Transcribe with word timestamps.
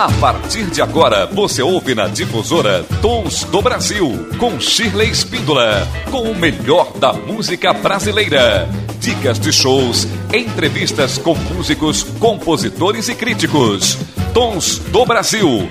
A 0.00 0.08
partir 0.12 0.64
de 0.64 0.80
agora, 0.80 1.26
você 1.26 1.60
ouve 1.60 1.94
na 1.94 2.08
difusora 2.08 2.86
Tons 3.02 3.44
do 3.44 3.60
Brasil, 3.60 4.30
com 4.38 4.58
Shirley 4.58 5.10
Espíndola, 5.10 5.86
com 6.10 6.22
o 6.22 6.34
melhor 6.34 6.90
da 6.94 7.12
música 7.12 7.74
brasileira. 7.74 8.66
Dicas 8.98 9.38
de 9.38 9.52
shows, 9.52 10.08
entrevistas 10.32 11.18
com 11.18 11.34
músicos, 11.34 12.02
compositores 12.18 13.10
e 13.10 13.14
críticos. 13.14 13.98
Tons 14.32 14.78
do 14.78 15.04
Brasil. 15.04 15.68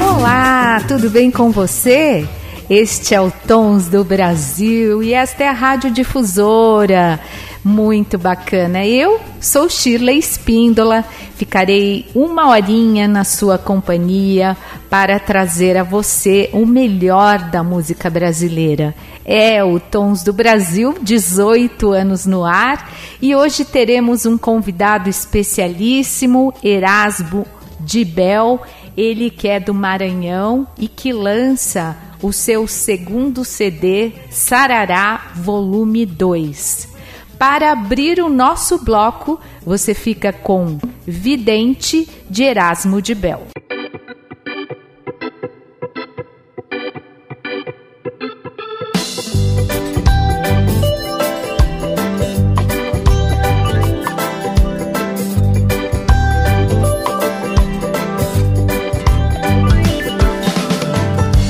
Olá, 0.00 0.80
tudo 0.86 1.10
bem 1.10 1.32
com 1.32 1.50
você? 1.50 2.24
Este 2.70 3.16
é 3.16 3.20
o 3.20 3.32
Tons 3.48 3.88
do 3.88 4.04
Brasil 4.04 5.02
e 5.02 5.12
esta 5.12 5.42
é 5.42 5.48
a 5.48 5.52
Rádio 5.52 5.90
Difusora. 5.90 7.18
Muito 7.64 8.18
bacana. 8.18 8.84
Eu 8.84 9.18
sou 9.40 9.70
Shirley 9.70 10.18
Espíndola, 10.18 11.02
ficarei 11.34 12.04
uma 12.14 12.50
horinha 12.50 13.08
na 13.08 13.24
sua 13.24 13.56
companhia 13.56 14.54
para 14.90 15.18
trazer 15.18 15.74
a 15.78 15.82
você 15.82 16.50
o 16.52 16.66
melhor 16.66 17.38
da 17.38 17.62
música 17.62 18.10
brasileira. 18.10 18.94
É 19.24 19.64
o 19.64 19.80
Tons 19.80 20.22
do 20.22 20.30
Brasil, 20.30 20.94
18 21.00 21.90
anos 21.90 22.26
no 22.26 22.44
ar, 22.44 22.92
e 23.20 23.34
hoje 23.34 23.64
teremos 23.64 24.26
um 24.26 24.36
convidado 24.36 25.08
especialíssimo, 25.08 26.52
Erasmo 26.62 27.46
Dibel, 27.80 28.60
ele 28.94 29.30
que 29.30 29.48
é 29.48 29.58
do 29.58 29.72
Maranhão 29.72 30.66
e 30.78 30.86
que 30.86 31.14
lança 31.14 31.96
o 32.20 32.30
seu 32.30 32.68
segundo 32.68 33.42
CD, 33.42 34.12
Sarará 34.30 35.32
Volume 35.34 36.04
2. 36.04 36.93
Para 37.38 37.72
abrir 37.72 38.20
o 38.20 38.28
nosso 38.28 38.84
bloco, 38.84 39.40
você 39.64 39.94
fica 39.94 40.32
com 40.32 40.78
Vidente 41.06 42.08
de 42.30 42.44
Erasmo 42.44 43.02
de 43.02 43.14
Bel. 43.14 43.46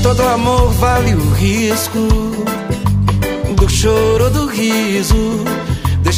Todo 0.02 0.22
amor 0.22 0.70
vale 0.72 1.14
o 1.14 1.30
risco 1.32 1.98
do 3.56 3.68
choro 3.68 4.30
do 4.30 4.46
riso 4.46 5.44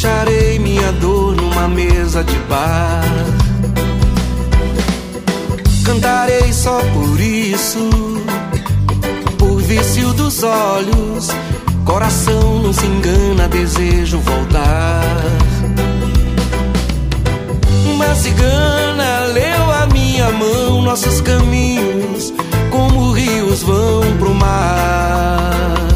Deixarei 0.06 0.60
minha 0.60 0.92
dor 0.92 1.34
numa 1.34 1.66
mesa 1.66 2.22
de 2.22 2.38
bar. 2.48 3.02
Cantarei 5.84 6.52
só 6.52 6.78
por 6.94 7.20
isso, 7.20 7.90
por 9.36 9.60
vício 9.62 10.12
dos 10.12 10.44
olhos. 10.44 11.28
Coração 11.84 12.62
não 12.62 12.72
se 12.72 12.86
engana, 12.86 13.48
desejo 13.48 14.20
voltar. 14.20 15.02
Uma 17.92 18.14
cigana 18.14 19.24
leu 19.34 19.72
a 19.72 19.86
minha 19.86 20.30
mão, 20.30 20.82
nossos 20.82 21.20
caminhos, 21.20 22.32
como 22.70 23.10
rios 23.10 23.60
vão 23.64 24.16
pro 24.20 24.32
mar. 24.32 25.95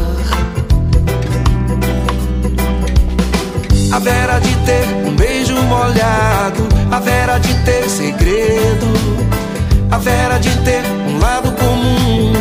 A 3.93 3.99
vera 3.99 4.39
de 4.39 4.55
ter 4.65 4.85
um 5.05 5.13
beijo 5.17 5.53
molhado, 5.63 6.65
a 6.89 6.99
vera 7.01 7.37
de 7.39 7.53
ter 7.65 7.89
segredo, 7.89 8.87
a 9.91 9.97
vera 9.97 10.39
de 10.39 10.49
ter 10.61 10.81
um 11.09 11.19
lado 11.19 11.51
comum, 11.51 12.31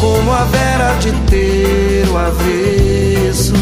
como 0.00 0.32
a 0.32 0.42
vera 0.44 0.94
de 0.98 1.12
ter 1.30 2.08
o 2.08 2.18
avesso. 2.18 3.54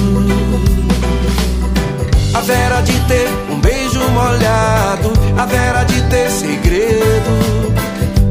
A 2.32 2.40
vera 2.40 2.80
de 2.80 2.98
ter 3.00 3.28
um 3.50 3.60
beijo 3.60 4.00
molhado, 4.10 5.12
a 5.38 5.44
vera 5.44 5.84
de 5.84 6.00
ter 6.04 6.30
segredo, 6.30 7.74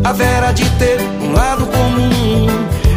a 0.04 0.14
vera 0.14 0.52
de 0.52 0.68
ter 0.80 1.00
um 1.22 1.32
lado 1.32 1.68
comum, 1.68 2.48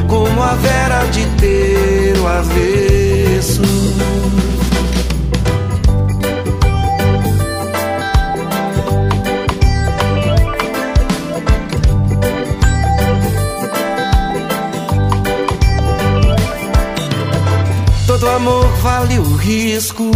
como 0.06 0.42
a 0.42 0.54
vera 0.54 1.04
de 1.12 1.26
ter 1.36 2.18
o 2.18 2.26
avesso. 2.26 3.60
Vale 18.78 19.18
o 19.18 19.36
risco 19.36 20.10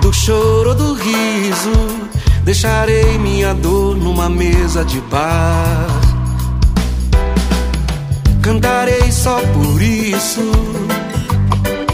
do 0.00 0.12
choro 0.12 0.74
do 0.74 0.94
riso. 0.94 2.08
Deixarei 2.44 3.18
minha 3.18 3.52
dor 3.54 3.96
numa 3.96 4.28
mesa 4.28 4.84
de 4.84 5.00
bar. 5.02 5.86
Cantarei 8.40 9.12
só 9.12 9.40
por 9.40 9.82
isso, 9.82 10.40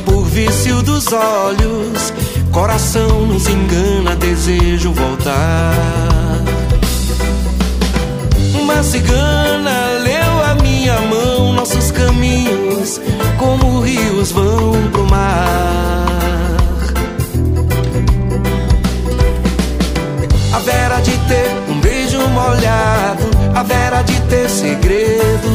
por 0.04 0.24
vício 0.26 0.82
dos 0.82 1.12
olhos. 1.12 2.12
Coração 2.52 3.26
nos 3.26 3.48
engana, 3.48 4.14
desejo 4.14 4.92
voltar. 4.92 5.74
Uma 8.54 8.82
cigana 8.82 9.98
leu 10.04 10.42
a 10.44 10.54
minha 10.62 11.00
mão, 11.00 11.52
nossos 11.52 11.90
caminhos, 11.90 13.00
como 13.44 13.80
rios 13.80 14.32
vão 14.32 14.72
pro 14.90 15.04
mar. 15.04 16.56
A 20.52 20.58
vera 20.60 21.00
de 21.00 21.10
ter 21.28 21.50
um 21.68 21.80
beijo 21.80 22.20
molhado, 22.28 23.24
a 23.54 23.62
vera 23.62 24.02
de 24.02 24.18
ter 24.22 24.48
segredo, 24.48 25.52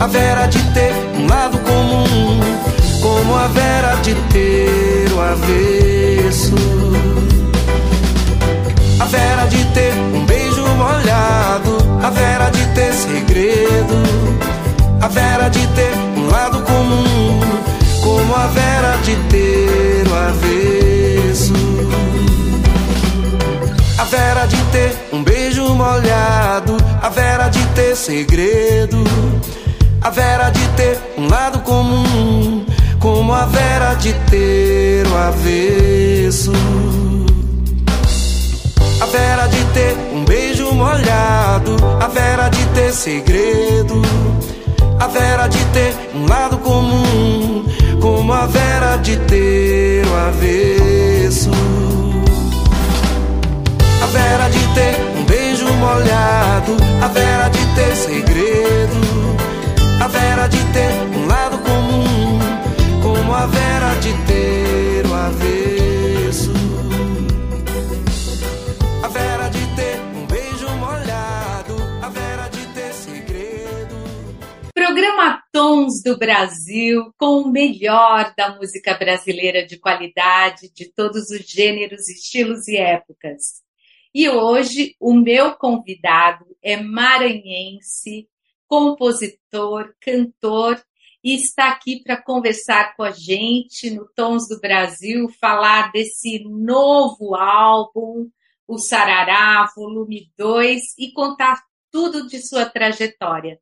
a 0.00 0.06
vera 0.08 0.46
de 0.46 0.58
ter 0.74 0.92
um 1.16 1.28
lado 1.28 1.58
comum, 1.58 2.40
como 3.00 3.36
a 3.36 3.46
vera 3.48 3.94
de 4.02 4.14
ter 4.32 5.12
o 5.12 5.20
avesso. 5.20 6.54
A 8.98 9.04
vera 9.04 9.46
de 9.46 9.64
ter 9.66 9.92
um 10.14 10.24
beijo 10.26 10.66
molhado, 10.76 11.78
a 12.02 12.10
vera 12.10 12.50
de 12.50 12.66
ter 12.74 12.92
segredo, 12.92 13.96
a 15.00 15.08
vera 15.08 15.48
de 15.48 15.66
ter 15.68 16.19
lado 16.30 16.62
comum, 16.62 17.40
como 18.02 18.34
a 18.34 18.46
vera 18.48 18.96
de 19.04 19.16
ter 19.28 20.08
o 20.08 20.14
avesso. 20.14 21.52
A 23.98 24.04
vera 24.04 24.46
de 24.46 24.56
ter 24.72 24.96
um 25.12 25.22
beijo 25.22 25.74
molhado, 25.74 26.76
a 27.02 27.08
vera 27.08 27.48
de 27.48 27.64
ter 27.74 27.96
segredo, 27.96 29.04
a 30.00 30.10
vera 30.10 30.50
de 30.50 30.66
ter 30.68 30.98
um 31.18 31.28
lado 31.28 31.60
comum, 31.60 32.64
como 32.98 33.32
a 33.32 33.46
vera 33.46 33.94
de 33.94 34.12
ter 34.30 35.06
o 35.06 35.16
avesso. 35.16 36.52
A 39.00 39.06
vera 39.06 39.46
de 39.46 39.64
ter 39.72 39.96
um 40.12 40.24
beijo 40.24 40.72
molhado, 40.74 41.76
a 42.00 42.06
vera 42.08 42.48
de 42.48 42.64
ter 42.66 42.92
segredo, 42.92 44.02
a 45.00 45.06
vera 45.06 45.48
de 45.48 45.64
ter 45.72 45.94
um 46.14 46.26
lado 46.26 46.58
comum, 46.58 47.64
como 48.02 48.32
a 48.32 48.46
vera 48.46 48.96
de 48.98 49.16
ter 49.16 50.06
o 50.06 50.14
avesso. 50.14 51.50
A 54.02 54.06
vera 54.06 54.48
de 54.50 54.74
ter 54.74 54.96
um 55.16 55.24
beijo 55.24 55.72
molhado, 55.72 56.76
a 57.02 57.08
vera 57.08 57.48
de 57.48 57.66
ter 57.74 57.96
segredo, 57.96 59.36
a 60.00 60.06
vera 60.06 60.46
de 60.48 60.58
ter 60.74 60.92
um 61.16 61.26
lado 61.26 61.58
comum, 61.58 62.38
como 63.02 63.34
a 63.34 63.46
vera 63.46 63.94
de 64.02 64.12
ter 64.26 65.06
o 65.06 65.14
avesso. 65.14 65.89
Programa 75.00 75.42
Tons 75.50 76.02
do 76.02 76.18
Brasil, 76.18 77.10
com 77.16 77.40
o 77.40 77.50
melhor 77.50 78.34
da 78.36 78.54
música 78.54 78.92
brasileira 78.92 79.64
de 79.64 79.78
qualidade, 79.78 80.70
de 80.74 80.92
todos 80.92 81.30
os 81.30 81.40
gêneros, 81.48 82.06
estilos 82.06 82.68
e 82.68 82.76
épocas. 82.76 83.62
E 84.14 84.28
hoje 84.28 84.94
o 85.00 85.14
meu 85.14 85.54
convidado 85.54 86.44
é 86.62 86.76
maranhense, 86.76 88.28
compositor, 88.68 89.94
cantor 90.02 90.78
e 91.24 91.34
está 91.34 91.70
aqui 91.70 92.02
para 92.02 92.22
conversar 92.22 92.94
com 92.94 93.02
a 93.02 93.10
gente 93.10 93.88
no 93.88 94.06
Tons 94.14 94.48
do 94.48 94.60
Brasil, 94.60 95.30
falar 95.40 95.90
desse 95.92 96.44
novo 96.44 97.34
álbum, 97.34 98.28
o 98.68 98.76
Sarará, 98.76 99.66
volume 99.74 100.30
2, 100.36 100.82
e 100.98 101.10
contar 101.10 101.58
tudo 101.90 102.28
de 102.28 102.46
sua 102.46 102.66
trajetória. 102.66 103.58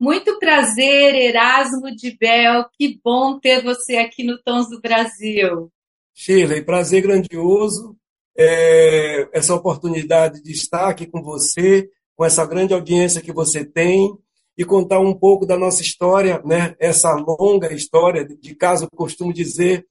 Muito 0.00 0.38
prazer, 0.38 1.14
Erasmo 1.14 1.94
de 1.94 2.16
Bel. 2.16 2.66
Que 2.78 3.00
bom 3.02 3.40
ter 3.40 3.62
você 3.64 3.96
aqui 3.96 4.22
no 4.22 4.40
Tons 4.40 4.68
do 4.68 4.80
Brasil. 4.80 5.72
Shirley, 6.14 6.62
prazer 6.62 7.02
grandioso. 7.02 7.96
É, 8.36 9.28
essa 9.32 9.54
oportunidade 9.54 10.40
de 10.40 10.52
estar 10.52 10.88
aqui 10.88 11.04
com 11.04 11.20
você, 11.20 11.90
com 12.14 12.24
essa 12.24 12.46
grande 12.46 12.72
audiência 12.72 13.20
que 13.20 13.32
você 13.32 13.64
tem, 13.64 14.16
e 14.56 14.64
contar 14.64 15.00
um 15.00 15.12
pouco 15.12 15.44
da 15.44 15.56
nossa 15.56 15.82
história, 15.82 16.40
né? 16.44 16.76
essa 16.78 17.12
longa 17.14 17.72
história, 17.72 18.24
de 18.24 18.54
caso 18.54 18.84
eu 18.84 18.90
costumo 18.96 19.32
dizer, 19.32 19.84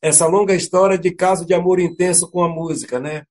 essa 0.00 0.26
longa 0.26 0.54
história 0.54 0.96
de 0.96 1.10
caso 1.10 1.44
de 1.44 1.52
amor 1.52 1.80
intenso 1.80 2.30
com 2.30 2.42
a 2.42 2.48
música. 2.48 2.98
Né? 2.98 3.24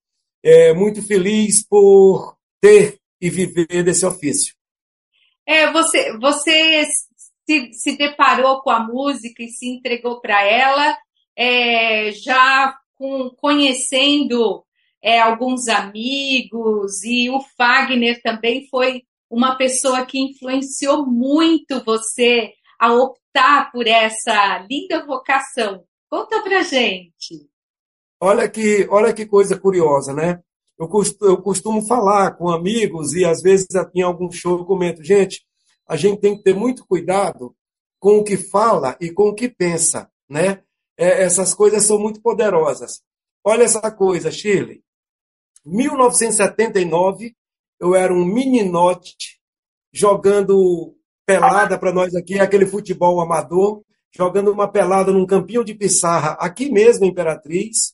É, 0.44 0.74
muito 0.74 1.02
feliz 1.02 1.66
por 1.68 2.36
ter 2.62 3.00
e 3.20 3.32
viver 3.32 3.84
desse 3.84 4.06
ofício. 4.06 4.59
É, 5.50 5.72
você, 5.72 6.16
você 6.20 6.86
se, 7.44 7.74
se 7.74 7.98
deparou 7.98 8.62
com 8.62 8.70
a 8.70 8.82
música 8.82 9.42
e 9.42 9.48
se 9.48 9.68
entregou 9.68 10.22
para 10.22 10.44
ela, 10.44 10.96
é, 11.36 12.12
já 12.12 12.78
com, 12.94 13.32
conhecendo 13.32 14.64
é, 15.02 15.20
alguns 15.20 15.68
amigos, 15.68 17.04
e 17.04 17.32
o 17.32 17.42
Fagner 17.58 18.22
também 18.22 18.68
foi 18.70 19.02
uma 19.28 19.56
pessoa 19.56 20.06
que 20.06 20.20
influenciou 20.20 21.08
muito 21.08 21.84
você 21.84 22.54
a 22.80 22.94
optar 22.94 23.72
por 23.72 23.88
essa 23.88 24.60
linda 24.70 25.04
vocação. 25.04 25.84
Conta 26.08 26.44
pra 26.44 26.62
gente. 26.62 27.50
Olha 28.22 28.48
que, 28.48 28.88
olha 28.88 29.12
que 29.12 29.26
coisa 29.26 29.60
curiosa, 29.60 30.14
né? 30.14 30.44
Eu 30.80 30.88
costumo, 30.88 31.32
eu 31.32 31.42
costumo 31.42 31.82
falar 31.86 32.32
com 32.38 32.50
amigos 32.50 33.14
e 33.14 33.26
às 33.26 33.42
vezes 33.42 33.68
em 33.94 34.02
algum 34.02 34.32
show 34.32 34.60
eu 34.60 34.66
comento, 34.66 35.04
gente, 35.04 35.46
a 35.86 35.98
gente 35.98 36.22
tem 36.22 36.38
que 36.38 36.44
ter 36.44 36.56
muito 36.56 36.88
cuidado 36.88 37.54
com 38.00 38.20
o 38.20 38.24
que 38.24 38.38
fala 38.38 38.96
e 39.02 39.12
com 39.12 39.30
o 39.30 39.36
que 39.36 39.50
pensa, 39.50 40.10
né? 40.30 40.64
É, 40.98 41.24
essas 41.24 41.54
coisas 41.54 41.84
são 41.84 42.00
muito 42.00 42.22
poderosas. 42.22 43.02
Olha 43.44 43.64
essa 43.64 43.92
coisa, 43.92 44.32
Shirley. 44.32 44.82
1979, 45.66 47.36
eu 47.80 47.94
era 47.94 48.14
um 48.14 48.24
meninote 48.24 49.40
jogando 49.92 50.96
pelada 51.26 51.78
para 51.78 51.92
nós 51.92 52.16
aqui, 52.16 52.40
aquele 52.40 52.66
futebol 52.66 53.20
amador, 53.20 53.84
jogando 54.16 54.52
uma 54.52 54.72
pelada 54.72 55.12
num 55.12 55.26
campinho 55.26 55.64
de 55.64 55.74
pissarra 55.74 56.38
aqui 56.40 56.72
mesmo, 56.72 57.06
Imperatriz, 57.06 57.94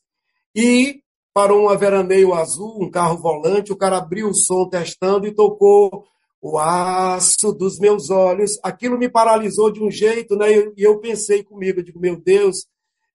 e 0.54 1.02
parou 1.36 1.70
um 1.70 1.78
veraneio 1.78 2.34
azul, 2.34 2.82
um 2.82 2.90
carro 2.90 3.18
volante, 3.18 3.74
o 3.74 3.76
cara 3.76 3.98
abriu 3.98 4.30
o 4.30 4.34
som 4.34 4.70
testando 4.70 5.28
e 5.28 5.36
tocou 5.36 6.08
o 6.42 6.58
aço 6.58 7.52
dos 7.52 7.78
meus 7.78 8.10
olhos. 8.10 8.58
Aquilo 8.64 8.98
me 8.98 9.10
paralisou 9.10 9.70
de 9.70 9.84
um 9.84 9.92
jeito, 9.92 10.38
né? 10.38 10.48
E 10.78 10.82
eu 10.82 10.98
pensei 11.02 11.44
comigo, 11.44 11.82
eu 11.82 11.84
digo, 11.84 12.00
meu 12.00 12.16
Deus, 12.16 12.66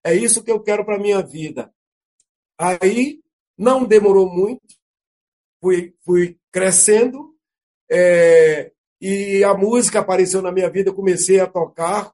é 0.03 0.13
isso 0.13 0.43
que 0.43 0.51
eu 0.51 0.61
quero 0.61 0.85
para 0.85 0.99
minha 0.99 1.19
vida. 1.23 1.73
Aí 2.59 3.19
não 3.57 3.85
demorou 3.85 4.29
muito, 4.29 4.61
fui, 5.59 5.95
fui 6.05 6.37
crescendo 6.51 7.33
é, 7.91 8.71
e 9.01 9.43
a 9.43 9.55
música 9.55 9.99
apareceu 9.99 10.43
na 10.43 10.51
minha 10.51 10.69
vida. 10.69 10.91
Eu 10.91 10.95
comecei 10.95 11.39
a 11.39 11.47
tocar, 11.47 12.11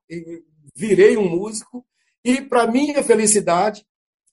virei 0.73 1.17
um 1.17 1.29
músico 1.29 1.85
e 2.23 2.41
para 2.41 2.65
minha 2.65 3.03
felicidade 3.03 3.85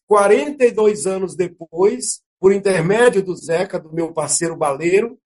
42 0.06 1.06
anos 1.06 1.34
depois, 1.34 2.22
por 2.38 2.52
intermédio 2.52 3.22
do 3.22 3.34
Zeca, 3.34 3.78
do 3.78 3.92
meu 3.92 4.12
parceiro 4.12 4.56
baleiro, 4.56 5.18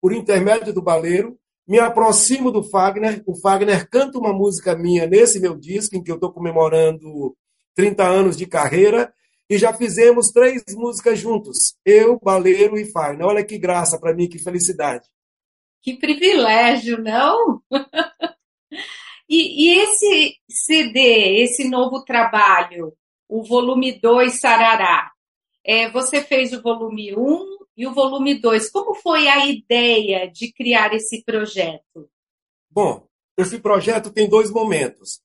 por 0.00 0.12
intermédio 0.12 0.72
do 0.72 0.82
baleiro, 0.82 1.38
me 1.66 1.78
aproximo 1.78 2.50
do 2.50 2.62
Fagner. 2.62 3.22
O 3.26 3.36
Fagner 3.36 3.88
canta 3.88 4.18
uma 4.18 4.32
música 4.32 4.76
minha 4.76 5.06
nesse 5.06 5.38
meu 5.38 5.56
disco, 5.56 5.96
em 5.96 6.02
que 6.02 6.10
eu 6.10 6.16
estou 6.16 6.32
comemorando 6.32 7.36
30 7.74 8.04
anos 8.04 8.36
de 8.36 8.46
carreira, 8.46 9.12
e 9.48 9.58
já 9.58 9.72
fizemos 9.72 10.30
três 10.30 10.62
músicas 10.74 11.18
juntos, 11.18 11.74
eu, 11.84 12.18
Baleiro 12.20 12.78
e 12.78 12.90
Fagner. 12.90 13.26
Olha 13.26 13.44
que 13.44 13.58
graça 13.58 13.98
para 13.98 14.14
mim, 14.14 14.28
que 14.28 14.38
felicidade. 14.38 15.06
Que 15.82 15.96
privilégio, 15.96 17.02
não? 17.02 17.60
e, 19.28 19.64
e 19.64 19.78
esse 19.80 20.36
CD, 20.48 21.42
esse 21.42 21.68
novo 21.68 22.04
trabalho, 22.04 22.92
o 23.30 23.44
volume 23.44 23.98
2 24.00 24.40
Sarará. 24.40 25.12
É, 25.64 25.88
você 25.90 26.20
fez 26.20 26.52
o 26.52 26.60
volume 26.60 27.14
1 27.14 27.20
um 27.20 27.58
e 27.76 27.86
o 27.86 27.94
volume 27.94 28.40
2. 28.40 28.70
Como 28.70 28.94
foi 28.94 29.28
a 29.28 29.46
ideia 29.46 30.28
de 30.30 30.52
criar 30.52 30.92
esse 30.92 31.22
projeto? 31.22 32.10
Bom, 32.68 33.06
esse 33.38 33.58
projeto 33.60 34.10
tem 34.10 34.28
dois 34.28 34.50
momentos. 34.50 35.20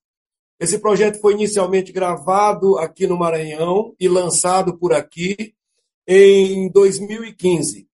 Esse 0.60 0.80
projeto 0.80 1.19
foi 1.19 1.34
inicialmente 1.34 1.92
gravado 1.92 2.78
aqui 2.78 3.07
no 3.07 3.18
Maranhão 3.18 3.94
e 4.00 4.08
lançado 4.08 4.78
por 4.78 4.94
aqui 4.94 5.54
em 6.08 6.69
2015. 6.72 7.88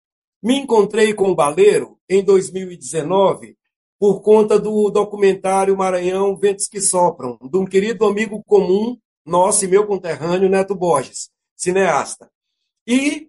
Me 0.43 0.57
encontrei 0.57 1.13
com 1.13 1.31
o 1.31 1.35
Baleiro 1.35 1.99
em 2.09 2.25
2019 2.25 3.57
por 3.99 4.23
conta 4.23 4.59
do 4.59 4.91
documentário 4.91 5.77
Maranhão 5.77 6.37
Ventos 6.37 6.69
que 6.69 6.81
Sopram, 6.81 7.37
de 7.43 7.59
um 7.59 7.65
querido 7.65 8.07
amigo 8.07 8.43
comum 8.45 8.97
nosso 9.29 9.65
e 9.65 9.69
meu 9.69 9.87
conterrâneo 9.87 10.49
Neto 10.49 10.75
Borges, 10.75 11.31
cineasta. 11.55 12.31
E, 12.87 13.29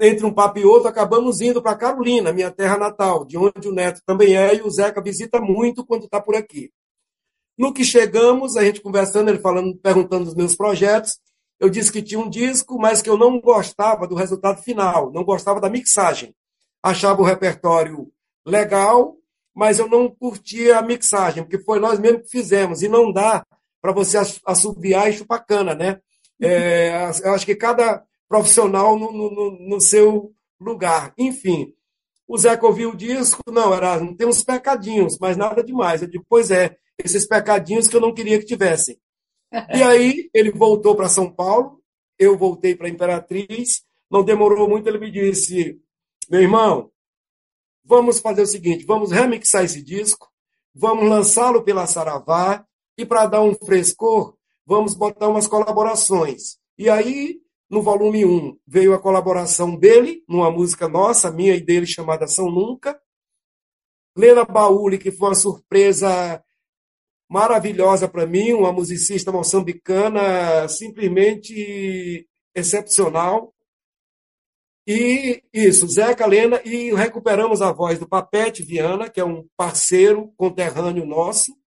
entre 0.00 0.26
um 0.26 0.32
papo 0.32 0.58
e 0.58 0.64
outro, 0.64 0.88
acabamos 0.88 1.40
indo 1.40 1.62
para 1.62 1.76
Carolina, 1.76 2.32
minha 2.32 2.50
terra 2.50 2.76
natal, 2.76 3.24
de 3.24 3.38
onde 3.38 3.68
o 3.68 3.72
Neto 3.72 4.02
também 4.04 4.36
é, 4.36 4.56
e 4.56 4.62
o 4.62 4.70
Zeca 4.70 5.02
visita 5.02 5.40
muito 5.40 5.84
quando 5.86 6.04
está 6.04 6.20
por 6.20 6.34
aqui. 6.34 6.70
No 7.56 7.72
que 7.72 7.84
chegamos, 7.84 8.56
a 8.56 8.64
gente 8.64 8.80
conversando, 8.80 9.28
ele 9.28 9.38
falando, 9.38 9.76
perguntando 9.76 10.24
dos 10.24 10.34
meus 10.34 10.56
projetos, 10.56 11.18
eu 11.60 11.68
disse 11.68 11.92
que 11.92 12.02
tinha 12.02 12.18
um 12.18 12.28
disco, 12.28 12.78
mas 12.78 13.02
que 13.02 13.10
eu 13.10 13.18
não 13.18 13.38
gostava 13.38 14.06
do 14.06 14.14
resultado 14.14 14.62
final, 14.62 15.12
não 15.12 15.22
gostava 15.22 15.60
da 15.60 15.68
mixagem. 15.68 16.34
Achava 16.82 17.20
o 17.20 17.24
repertório 17.24 18.10
legal, 18.46 19.16
mas 19.54 19.78
eu 19.78 19.86
não 19.86 20.08
curtia 20.08 20.78
a 20.78 20.82
mixagem, 20.82 21.42
porque 21.42 21.62
foi 21.62 21.78
nós 21.78 21.98
mesmos 21.98 22.22
que 22.22 22.30
fizemos, 22.30 22.82
e 22.82 22.88
não 22.88 23.12
dá 23.12 23.44
para 23.80 23.92
você 23.92 24.18
assobiar 24.44 25.08
e 25.08 25.14
chupar 25.14 25.44
cana, 25.44 25.74
né? 25.74 26.00
É, 26.40 27.10
eu 27.24 27.34
acho 27.34 27.44
que 27.44 27.54
cada 27.54 28.02
profissional 28.28 28.98
no, 28.98 29.12
no, 29.12 29.50
no, 29.68 29.80
seu 29.80 30.32
lugar. 30.58 31.12
Enfim, 31.18 31.74
o 32.28 32.38
Zeca 32.38 32.66
ouviu 32.66 32.90
o 32.90 32.96
disco, 32.96 33.42
não, 33.50 33.74
era, 33.74 33.98
tem 34.14 34.26
uns 34.26 34.44
pecadinhos, 34.44 35.18
mas 35.20 35.36
nada 35.36 35.64
demais. 35.64 36.00
Eu 36.00 36.08
digo, 36.08 36.24
pois 36.28 36.50
é, 36.50 36.76
esses 37.04 37.26
pecadinhos 37.26 37.88
que 37.88 37.96
eu 37.96 38.00
não 38.00 38.14
queria 38.14 38.38
que 38.38 38.46
tivessem. 38.46 38.98
E 39.74 39.82
aí 39.82 40.30
ele 40.32 40.52
voltou 40.52 40.94
para 40.94 41.08
São 41.08 41.30
Paulo, 41.30 41.82
eu 42.18 42.38
voltei 42.38 42.76
para 42.76 42.88
Imperatriz, 42.88 43.82
não 44.10 44.22
demorou 44.22 44.68
muito, 44.68 44.88
ele 44.88 44.98
me 44.98 45.10
disse, 45.10 45.80
meu 46.30 46.40
irmão, 46.40 46.90
vamos 47.84 48.20
fazer 48.20 48.42
o 48.42 48.46
seguinte, 48.46 48.84
vamos 48.84 49.10
remixar 49.10 49.64
esse 49.64 49.82
disco, 49.82 50.30
vamos 50.74 51.08
lançá-lo 51.08 51.62
pela 51.62 51.86
Saravá, 51.86 52.64
e 53.00 53.06
para 53.06 53.26
dar 53.26 53.42
um 53.42 53.54
frescor, 53.54 54.36
vamos 54.66 54.94
botar 54.94 55.28
umas 55.28 55.46
colaborações. 55.46 56.58
E 56.78 56.88
aí, 56.90 57.40
no 57.68 57.82
volume 57.82 58.24
1, 58.24 58.58
veio 58.66 58.94
a 58.94 58.98
colaboração 58.98 59.74
dele, 59.74 60.22
numa 60.28 60.50
música 60.50 60.88
nossa, 60.88 61.30
minha 61.30 61.54
e 61.54 61.60
dele, 61.60 61.86
chamada 61.86 62.26
São 62.26 62.50
Nunca. 62.50 63.00
Lena 64.16 64.44
Bauli, 64.44 64.98
que 64.98 65.10
foi 65.10 65.28
uma 65.28 65.34
surpresa 65.34 66.42
maravilhosa 67.28 68.08
para 68.08 68.26
mim, 68.26 68.52
uma 68.52 68.72
musicista 68.72 69.30
moçambicana 69.32 70.68
simplesmente 70.68 72.28
excepcional. 72.54 73.54
E 74.86 75.42
isso, 75.52 75.86
Zeca 75.88 76.26
Lena, 76.26 76.60
e 76.64 76.92
recuperamos 76.92 77.62
a 77.62 77.72
voz 77.72 77.98
do 77.98 78.08
Papete 78.08 78.62
Viana, 78.62 79.08
que 79.08 79.20
é 79.20 79.24
um 79.24 79.46
parceiro 79.56 80.32
conterrâneo 80.36 81.06
nosso, 81.06 81.59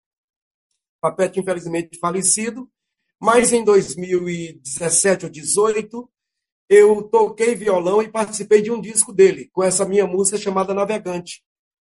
Papete, 1.02 1.40
infelizmente, 1.40 1.98
falecido, 2.00 2.70
mas 3.20 3.52
em 3.52 3.64
2017 3.64 5.26
ou 5.26 5.32
2018, 5.32 6.10
eu 6.70 7.04
toquei 7.04 7.54
violão 7.54 8.02
e 8.02 8.10
participei 8.10 8.62
de 8.62 8.72
um 8.72 8.80
disco 8.80 9.12
dele, 9.12 9.50
com 9.52 9.62
essa 9.62 9.86
minha 9.86 10.08
música 10.08 10.38
chamada 10.38 10.74
Navegante. 10.74 11.44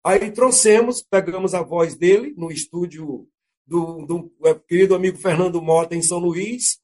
Aí 0.04 0.30
trouxemos, 0.30 1.02
pegamos 1.02 1.54
a 1.54 1.62
voz 1.62 1.96
dele 1.96 2.34
no 2.36 2.50
estúdio 2.52 3.26
do, 3.66 4.04
do 4.04 4.32
é, 4.44 4.54
querido 4.54 4.94
amigo 4.94 5.16
Fernando 5.16 5.62
Mota, 5.62 5.96
em 5.96 6.02
São 6.02 6.18
Luís, 6.18 6.78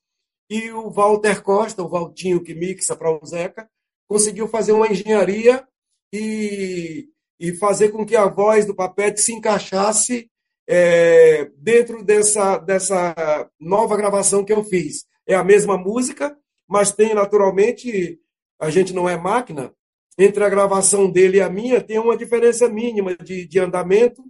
e 0.49 0.71
o 0.71 0.91
Walter 0.91 1.43
Costa, 1.43 1.83
o 1.83 1.89
Valtinho 1.89 2.43
que 2.43 2.55
mixa 2.55 2.97
para 2.97 3.11
o 3.11 3.25
Zeca, 3.27 3.71
conseguiu 4.09 4.49
fazer 4.49 4.73
uma 4.73 4.89
engenharia 4.89 5.67
e, 6.13 7.09
e 7.39 7.55
fazer 7.57 7.91
com 7.91 8.05
que 8.05 8.17
a 8.17 8.27
voz 8.27 8.67
do 8.67 8.75
Papete 8.75 9.21
se 9.21 9.33
encaixasse 9.33 10.31
é, 10.69 11.51
dentro 11.57 12.05
dessa, 12.05 12.59
dessa 12.59 13.51
nova 13.61 13.97
gravação 13.97 14.45
que 14.45 14.53
eu 14.53 14.65
fiz. 14.65 15.05
É 15.27 15.35
a 15.35 15.45
mesma 15.45 15.77
música, 15.77 16.37
mas 16.69 16.93
tem 16.93 17.15
naturalmente, 17.15 18.19
a 18.61 18.71
gente 18.71 18.93
não 18.93 19.09
é 19.09 19.17
máquina, 19.17 19.73
entre 20.19 20.45
a 20.45 20.49
gravação 20.49 21.11
dele 21.11 21.39
e 21.39 21.41
a 21.41 21.49
minha 21.49 21.81
tem 21.81 21.99
uma 21.99 22.17
diferença 22.17 22.69
mínima 22.69 23.17
de, 23.17 23.47
de 23.47 23.59
andamento, 23.59 24.23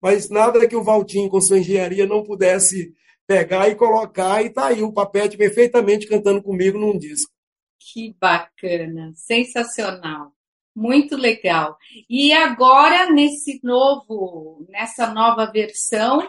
mas 0.00 0.28
nada 0.28 0.66
que 0.66 0.76
o 0.76 0.82
Valtinho, 0.82 1.30
com 1.30 1.40
sua 1.40 1.58
engenharia, 1.58 2.06
não 2.06 2.22
pudesse 2.22 2.92
pegar 3.26 3.68
e 3.68 3.74
colocar, 3.74 4.42
e 4.42 4.50
tá 4.50 4.68
aí 4.68 4.82
o 4.82 4.92
Papete 4.92 5.36
perfeitamente 5.36 6.06
cantando 6.06 6.42
comigo 6.42 6.78
num 6.78 6.98
disco. 6.98 7.30
Que 7.78 8.16
bacana, 8.20 9.12
sensacional, 9.14 10.32
muito 10.74 11.16
legal. 11.16 11.76
E 12.08 12.32
agora, 12.32 13.10
nesse 13.10 13.60
novo, 13.62 14.66
nessa 14.68 15.12
nova 15.12 15.50
versão, 15.50 16.28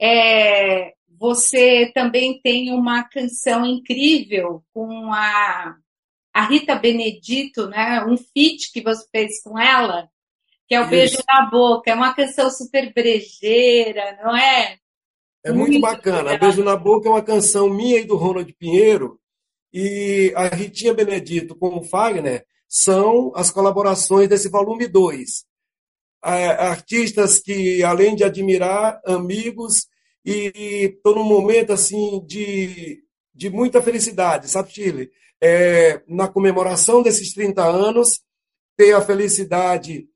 é, 0.00 0.94
você 1.18 1.90
também 1.94 2.40
tem 2.40 2.72
uma 2.72 3.04
canção 3.04 3.66
incrível 3.66 4.64
com 4.72 5.12
a, 5.12 5.76
a 6.32 6.44
Rita 6.46 6.74
Benedito, 6.76 7.68
né? 7.68 8.02
Um 8.06 8.16
feat 8.16 8.72
que 8.72 8.80
você 8.80 9.06
fez 9.12 9.42
com 9.42 9.58
ela, 9.58 10.08
que 10.66 10.74
é 10.74 10.80
o 10.80 10.84
Isso. 10.84 10.90
Beijo 10.90 11.18
na 11.28 11.50
Boca. 11.50 11.90
É 11.90 11.94
uma 11.94 12.14
canção 12.14 12.50
super 12.50 12.92
brejeira, 12.94 14.18
não 14.22 14.34
é? 14.34 14.78
É 15.44 15.52
muito, 15.52 15.72
muito 15.72 15.80
bacana. 15.80 16.30
Legal. 16.30 16.38
Beijo 16.38 16.64
na 16.64 16.76
Boca 16.76 17.08
é 17.08 17.12
uma 17.12 17.22
canção 17.22 17.68
minha 17.68 17.98
e 17.98 18.04
do 18.04 18.16
Ronald 18.16 18.50
Pinheiro. 18.54 19.20
E 19.72 20.32
a 20.34 20.48
Ritinha 20.48 20.94
Benedito 20.94 21.54
com 21.54 21.78
o 21.78 21.84
Fagner 21.84 22.44
são 22.70 23.32
as 23.34 23.50
colaborações 23.50 24.28
desse 24.28 24.48
volume 24.48 24.86
2. 24.86 25.44
Artistas 26.22 27.40
que, 27.40 27.82
além 27.82 28.14
de 28.14 28.22
admirar, 28.22 29.00
amigos 29.04 29.88
e 30.24 30.94
estou 30.94 31.16
num 31.16 31.24
momento 31.24 31.72
assim 31.72 32.24
de, 32.24 33.02
de 33.34 33.50
muita 33.50 33.82
felicidade, 33.82 34.48
sabe, 34.48 34.70
Chile? 34.70 35.10
É, 35.42 36.00
na 36.06 36.28
comemoração 36.28 37.02
desses 37.02 37.32
30 37.32 37.64
anos, 37.64 38.20
ter 38.76 38.92
a 38.92 39.00
felicidade 39.00 40.06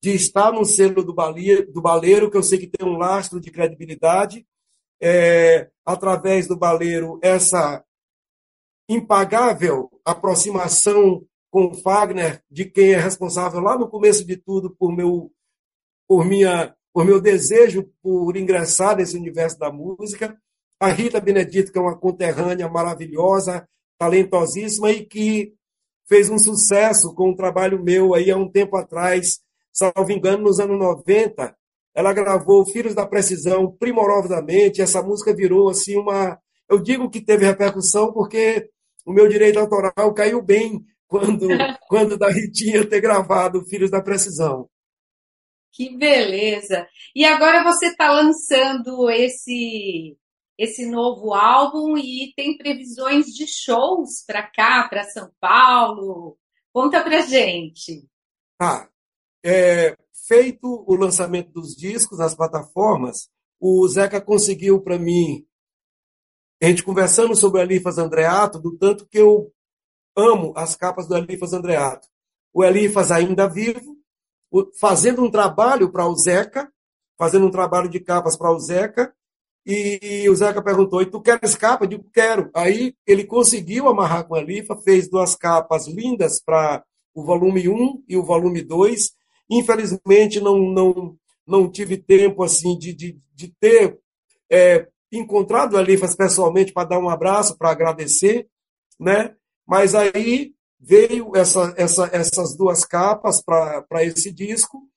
de 0.00 0.10
estar 0.10 0.52
no 0.52 0.64
selo 0.64 1.02
do 1.02 1.14
baleiro, 1.14 1.72
do 1.72 1.82
baleiro, 1.82 2.30
que 2.30 2.36
eu 2.36 2.42
sei 2.42 2.58
que 2.58 2.68
tem 2.68 2.86
um 2.86 2.96
lastro 2.96 3.40
de 3.40 3.50
credibilidade, 3.50 4.46
é, 5.00 5.70
através 5.84 6.46
do 6.46 6.56
baleiro, 6.56 7.18
essa 7.22 7.82
impagável 8.88 9.90
aproximação 10.04 11.26
com 11.56 11.68
o 11.68 11.74
Fagner, 11.74 12.42
de 12.50 12.66
quem 12.66 12.92
é 12.92 12.98
responsável 12.98 13.60
lá 13.60 13.78
no 13.78 13.88
começo 13.88 14.26
de 14.26 14.36
tudo 14.36 14.76
por, 14.78 14.94
meu, 14.94 15.32
por 16.06 16.22
minha 16.22 16.76
por 16.92 17.02
meu 17.02 17.18
desejo 17.18 17.90
por 18.02 18.36
ingressar 18.36 18.94
nesse 18.94 19.16
universo 19.16 19.58
da 19.58 19.72
música. 19.72 20.38
A 20.78 20.88
Rita 20.88 21.18
Benedito, 21.18 21.72
que 21.72 21.78
é 21.78 21.80
uma 21.80 21.96
conterrânea 21.96 22.68
maravilhosa, 22.68 23.66
talentosíssima 23.98 24.90
e 24.90 25.06
que 25.06 25.54
fez 26.06 26.28
um 26.28 26.38
sucesso 26.38 27.14
com 27.14 27.30
um 27.30 27.34
trabalho 27.34 27.82
meu 27.82 28.12
aí 28.12 28.30
há 28.30 28.36
um 28.36 28.50
tempo 28.50 28.76
atrás, 28.76 29.40
salvo 29.72 30.12
engano, 30.12 30.42
nos 30.42 30.60
anos 30.60 30.78
90. 30.78 31.56
Ela 31.94 32.12
gravou 32.12 32.66
Filhos 32.66 32.94
da 32.94 33.06
Precisão 33.06 33.74
primorosamente, 33.78 34.82
essa 34.82 35.00
música 35.00 35.34
virou 35.34 35.70
assim 35.70 35.96
uma. 35.96 36.38
Eu 36.68 36.78
digo 36.78 37.08
que 37.08 37.22
teve 37.22 37.46
repercussão 37.46 38.12
porque 38.12 38.68
o 39.06 39.12
meu 39.12 39.26
direito 39.26 39.58
autoral 39.58 40.12
caiu 40.12 40.42
bem 40.42 40.84
quando, 41.06 41.46
quando 41.88 42.18
da 42.18 42.30
Ritinha 42.30 42.88
ter 42.88 43.00
gravado 43.00 43.64
Filhos 43.66 43.90
da 43.90 44.02
Precisão. 44.02 44.68
Que 45.72 45.96
beleza! 45.96 46.86
E 47.14 47.24
agora 47.24 47.62
você 47.62 47.88
está 47.88 48.10
lançando 48.10 49.10
esse 49.10 50.16
esse 50.58 50.86
novo 50.86 51.34
álbum 51.34 51.98
e 51.98 52.32
tem 52.34 52.56
previsões 52.56 53.26
de 53.26 53.46
shows 53.46 54.24
para 54.26 54.42
cá, 54.42 54.88
para 54.88 55.04
São 55.04 55.30
Paulo. 55.38 56.38
Conta 56.72 57.02
para 57.02 57.20
gente. 57.20 58.08
Ah, 58.58 58.88
é, 59.44 59.94
feito 60.26 60.84
o 60.86 60.94
lançamento 60.96 61.52
dos 61.52 61.76
discos 61.76 62.18
nas 62.18 62.34
plataformas, 62.34 63.28
o 63.60 63.86
Zeca 63.86 64.20
conseguiu 64.20 64.80
para 64.80 64.98
mim, 64.98 65.46
a 66.62 66.66
gente 66.66 66.82
conversando 66.82 67.36
sobre 67.36 67.60
o 67.60 67.62
Elifas 67.62 67.98
Andreato, 67.98 68.58
do 68.58 68.76
tanto 68.76 69.06
que 69.06 69.18
eu 69.18 69.52
amo 70.16 70.52
as 70.56 70.74
capas 70.74 71.06
do 71.06 71.16
Elifas 71.16 71.52
Andreato. 71.52 72.08
O 72.52 72.64
Elifas 72.64 73.10
ainda 73.10 73.46
vivo, 73.46 73.96
fazendo 74.80 75.22
um 75.22 75.30
trabalho 75.30 75.90
para 75.90 76.06
o 76.06 76.16
Zeca, 76.16 76.72
fazendo 77.18 77.46
um 77.46 77.50
trabalho 77.50 77.88
de 77.88 78.00
capas 78.00 78.36
para 78.36 78.50
o 78.50 78.58
Zeca, 78.58 79.14
e, 79.66 80.28
o 80.30 80.34
Zeca 80.36 80.62
perguntou: 80.62 81.02
e 81.02 81.06
tu 81.06 81.20
queres 81.20 81.56
capa? 81.56 81.84
Eu 81.84 81.88
digo: 81.88 82.10
quero. 82.14 82.50
Aí 82.54 82.94
ele 83.04 83.24
conseguiu 83.24 83.88
amarrar 83.88 84.24
com 84.26 84.36
a 84.36 84.40
Lifa, 84.40 84.76
fez 84.76 85.10
duas 85.10 85.34
capas 85.34 85.88
lindas 85.88 86.40
para 86.40 86.84
o 87.12 87.24
volume 87.24 87.68
1 87.68 88.04
e 88.08 88.16
o 88.16 88.22
volume 88.22 88.62
2. 88.62 89.10
Infelizmente, 89.50 90.40
não, 90.40 90.58
não, 90.58 91.16
não 91.44 91.70
tive 91.70 91.96
tempo 91.96 92.44
assim 92.44 92.78
de, 92.78 92.92
de, 92.92 93.18
de 93.34 93.48
ter 93.58 93.98
é, 94.48 94.86
encontrado 95.10 95.76
a 95.76 95.82
Lifas 95.82 96.14
pessoalmente 96.14 96.72
para 96.72 96.88
dar 96.88 96.98
um 97.00 97.08
abraço, 97.08 97.58
para 97.58 97.70
agradecer, 97.70 98.48
né? 99.00 99.34
Mas 99.66 99.94
aí 99.94 100.54
veio 100.78 101.34
essa, 101.34 101.74
essa, 101.76 102.08
essas 102.12 102.56
duas 102.56 102.84
capas 102.84 103.42
para 103.42 104.04
esse 104.04 104.32
disco 104.32 104.88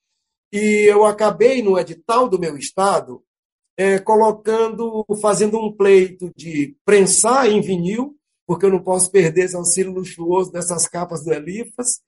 e 0.52 0.90
eu 0.90 1.04
acabei 1.04 1.62
no 1.62 1.78
edital 1.78 2.28
do 2.28 2.38
meu 2.38 2.56
estado 2.56 3.22
é, 3.76 3.98
colocando, 3.98 5.04
fazendo 5.22 5.58
um 5.58 5.72
pleito 5.72 6.30
de 6.36 6.76
prensar 6.84 7.48
em 7.48 7.60
vinil, 7.60 8.16
porque 8.46 8.66
eu 8.66 8.70
não 8.70 8.82
posso 8.82 9.10
perder 9.10 9.44
esse 9.44 9.56
auxílio 9.56 9.92
luxuoso 9.92 10.52
dessas 10.52 10.86
capas 10.86 11.24
do 11.24 11.32
Elifas, 11.32 12.00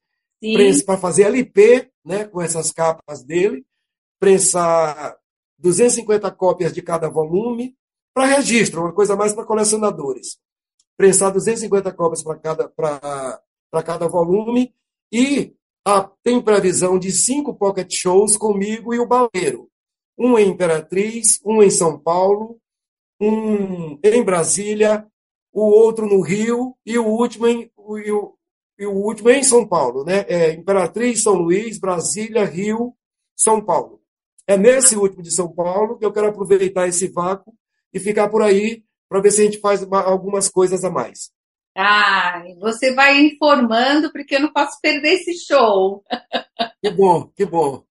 para 0.84 0.98
fazer 0.98 1.22
LP 1.22 1.88
né, 2.04 2.24
com 2.24 2.42
essas 2.42 2.72
capas 2.72 3.22
dele, 3.22 3.64
prensar 4.18 5.16
250 5.58 6.30
cópias 6.32 6.72
de 6.72 6.82
cada 6.82 7.08
volume, 7.08 7.76
para 8.12 8.26
registro, 8.26 8.82
uma 8.82 8.92
coisa 8.92 9.16
mais 9.16 9.32
para 9.32 9.46
colecionadores. 9.46 10.36
Prensar 10.96 11.32
250 11.32 11.92
cópias 11.92 12.22
para 12.22 12.38
cada, 12.38 12.68
cada 13.84 14.08
volume, 14.08 14.74
e 15.10 15.54
a, 15.84 16.08
tem 16.22 16.40
previsão 16.40 16.98
de 16.98 17.10
cinco 17.10 17.54
pocket 17.54 17.92
shows 17.92 18.36
comigo 18.36 18.94
e 18.94 18.98
o 18.98 19.06
Baleiro. 19.06 19.68
Um 20.16 20.38
em 20.38 20.48
Imperatriz, 20.48 21.40
um 21.44 21.62
em 21.62 21.70
São 21.70 21.98
Paulo, 21.98 22.58
um 23.20 23.98
em 24.02 24.22
Brasília, 24.22 25.06
o 25.52 25.62
outro 25.62 26.06
no 26.06 26.20
Rio 26.20 26.76
e 26.86 26.98
o 26.98 27.06
último 27.06 27.46
em, 27.46 27.70
e 28.04 28.12
o, 28.12 28.34
e 28.78 28.86
o 28.86 28.92
último 28.92 29.30
em 29.30 29.42
São 29.42 29.66
Paulo, 29.66 30.04
né? 30.04 30.24
É 30.28 30.52
Imperatriz, 30.52 31.22
São 31.22 31.34
Luís, 31.34 31.78
Brasília, 31.78 32.44
Rio, 32.44 32.94
São 33.36 33.62
Paulo. 33.64 34.00
É 34.46 34.56
nesse 34.56 34.96
último 34.96 35.22
de 35.22 35.30
São 35.30 35.52
Paulo 35.52 35.98
que 35.98 36.04
eu 36.04 36.12
quero 36.12 36.28
aproveitar 36.28 36.88
esse 36.88 37.08
vácuo 37.08 37.54
e 37.92 38.00
ficar 38.00 38.28
por 38.28 38.42
aí 38.42 38.82
para 39.12 39.20
ver 39.20 39.30
se 39.30 39.42
a 39.42 39.44
gente 39.44 39.60
faz 39.60 39.86
algumas 39.92 40.48
coisas 40.48 40.82
a 40.84 40.90
mais. 40.90 41.30
Ah, 41.76 42.42
você 42.58 42.94
vai 42.94 43.20
informando, 43.20 44.10
porque 44.10 44.36
eu 44.36 44.40
não 44.40 44.52
posso 44.52 44.80
perder 44.80 45.14
esse 45.14 45.34
show. 45.46 46.02
Que 46.82 46.90
bom, 46.90 47.30
que 47.36 47.44
bom. 47.44 47.84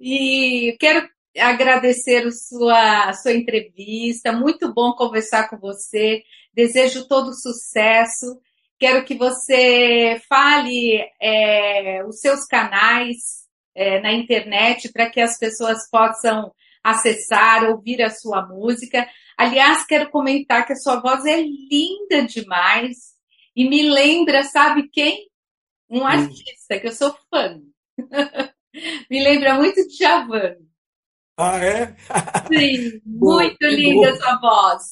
E 0.00 0.76
quero 0.80 1.08
agradecer 1.38 2.26
a 2.26 2.30
sua, 2.30 3.10
a 3.10 3.12
sua 3.12 3.32
entrevista, 3.32 4.32
muito 4.32 4.72
bom 4.72 4.92
conversar 4.92 5.48
com 5.48 5.56
você. 5.58 6.22
Desejo 6.52 7.06
todo 7.06 7.34
sucesso. 7.34 8.40
Quero 8.78 9.04
que 9.04 9.14
você 9.14 10.20
fale 10.28 11.00
é, 11.20 12.04
os 12.06 12.20
seus 12.20 12.44
canais 12.46 13.46
é, 13.74 14.00
na 14.00 14.12
internet 14.12 14.92
para 14.92 15.10
que 15.10 15.20
as 15.20 15.38
pessoas 15.38 15.88
possam 15.90 16.50
acessar, 16.82 17.64
ouvir 17.64 18.02
a 18.02 18.10
sua 18.10 18.46
música. 18.46 19.06
Aliás, 19.40 19.86
quero 19.86 20.10
comentar 20.10 20.66
que 20.66 20.74
a 20.74 20.76
sua 20.76 21.00
voz 21.00 21.24
é 21.24 21.40
linda 21.40 22.26
demais 22.28 23.14
e 23.56 23.66
me 23.66 23.88
lembra, 23.88 24.42
sabe 24.42 24.90
quem? 24.92 25.30
Um 25.88 26.00
hum. 26.00 26.06
artista 26.06 26.78
que 26.78 26.88
eu 26.88 26.92
sou 26.92 27.16
fã. 27.30 27.58
me 29.10 29.24
lembra 29.24 29.54
muito 29.54 29.76
de 29.88 29.96
Javan. 29.96 30.56
Ah, 31.38 31.56
é? 31.56 31.96
Sim, 32.48 33.00
muito 33.06 33.66
linda 33.66 34.10
a 34.10 34.16
sua 34.16 34.40
voz. 34.40 34.82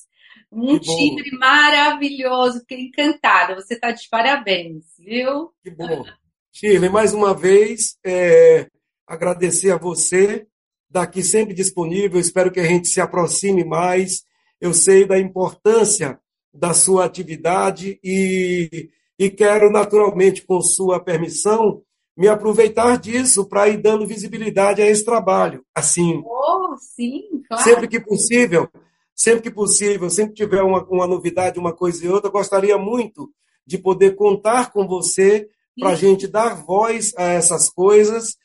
Um 0.50 0.78
timbre 0.78 1.30
maravilhoso, 1.36 2.60
fiquei 2.60 2.86
encantada. 2.86 3.54
Você 3.54 3.74
está 3.74 3.90
de 3.90 4.08
parabéns, 4.08 4.82
viu? 4.98 5.52
Que 5.62 5.70
bom. 5.72 6.06
Shirley, 6.50 6.88
mais 6.88 7.12
uma 7.12 7.34
vez, 7.34 7.98
é, 8.02 8.66
agradecer 9.06 9.72
a 9.72 9.76
você, 9.76 10.46
daqui 10.88 11.22
sempre 11.22 11.52
disponível. 11.52 12.18
Espero 12.18 12.50
que 12.50 12.60
a 12.60 12.66
gente 12.66 12.88
se 12.88 12.98
aproxime 12.98 13.62
mais 13.62 14.26
eu 14.60 14.74
sei 14.74 15.04
da 15.06 15.18
importância 15.18 16.18
da 16.52 16.74
sua 16.74 17.04
atividade 17.04 17.98
e, 18.02 18.90
e 19.18 19.30
quero, 19.30 19.70
naturalmente, 19.70 20.42
com 20.44 20.60
sua 20.60 20.98
permissão, 20.98 21.82
me 22.16 22.26
aproveitar 22.26 22.98
disso 22.98 23.46
para 23.46 23.68
ir 23.68 23.76
dando 23.76 24.06
visibilidade 24.06 24.82
a 24.82 24.86
esse 24.86 25.04
trabalho. 25.04 25.64
Assim, 25.74 26.20
oh, 26.24 26.76
sim, 26.76 27.42
claro. 27.46 27.62
sempre 27.62 27.86
que 27.86 28.00
possível, 28.00 28.68
sempre 29.14 29.42
que 29.42 29.50
possível, 29.50 30.10
sempre 30.10 30.34
tiver 30.34 30.62
uma, 30.62 30.84
uma 30.88 31.06
novidade, 31.06 31.60
uma 31.60 31.72
coisa 31.72 32.04
e 32.04 32.08
outra, 32.08 32.30
gostaria 32.30 32.76
muito 32.76 33.30
de 33.64 33.78
poder 33.78 34.16
contar 34.16 34.72
com 34.72 34.86
você 34.88 35.48
para 35.78 35.90
a 35.90 35.94
gente 35.94 36.26
dar 36.26 36.54
voz 36.64 37.12
a 37.16 37.24
essas 37.24 37.70
coisas 37.70 38.36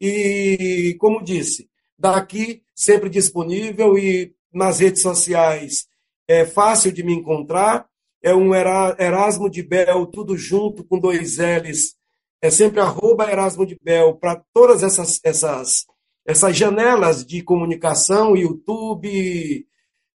e, 0.00 0.96
como 0.98 1.22
disse, 1.22 1.68
daqui 1.96 2.62
sempre 2.74 3.08
disponível 3.08 3.96
e 3.96 4.34
nas 4.52 4.80
redes 4.80 5.02
sociais 5.02 5.88
é 6.30 6.46
fácil 6.46 6.92
de 6.92 7.02
me 7.02 7.12
encontrar. 7.12 7.88
É 8.22 8.32
um 8.32 8.54
Erasmo 8.54 9.50
de 9.50 9.64
Bel, 9.64 10.06
tudo 10.06 10.36
junto 10.36 10.84
com 10.84 10.96
dois 10.96 11.38
L's. 11.38 11.96
É 12.40 12.50
sempre 12.50 12.80
arroba 12.80 13.28
Erasmo 13.28 13.66
de 13.66 13.76
Bel 13.82 14.14
para 14.14 14.40
todas 14.52 14.84
essas, 14.84 15.18
essas, 15.24 15.86
essas 16.24 16.56
janelas 16.56 17.26
de 17.26 17.42
comunicação, 17.42 18.36
YouTube, 18.36 19.66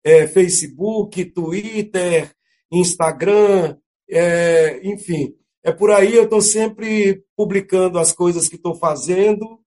é, 0.05 0.25
Facebook, 0.25 1.25
Twitter, 1.25 2.31
Instagram, 2.71 3.77
é, 4.09 4.79
enfim. 4.87 5.35
É 5.63 5.71
por 5.73 5.91
aí, 5.91 6.15
eu 6.15 6.23
estou 6.23 6.41
sempre 6.41 7.25
publicando 7.35 7.99
as 7.99 8.13
coisas 8.13 8.47
que 8.47 8.55
estou 8.55 8.75
fazendo 8.75 9.59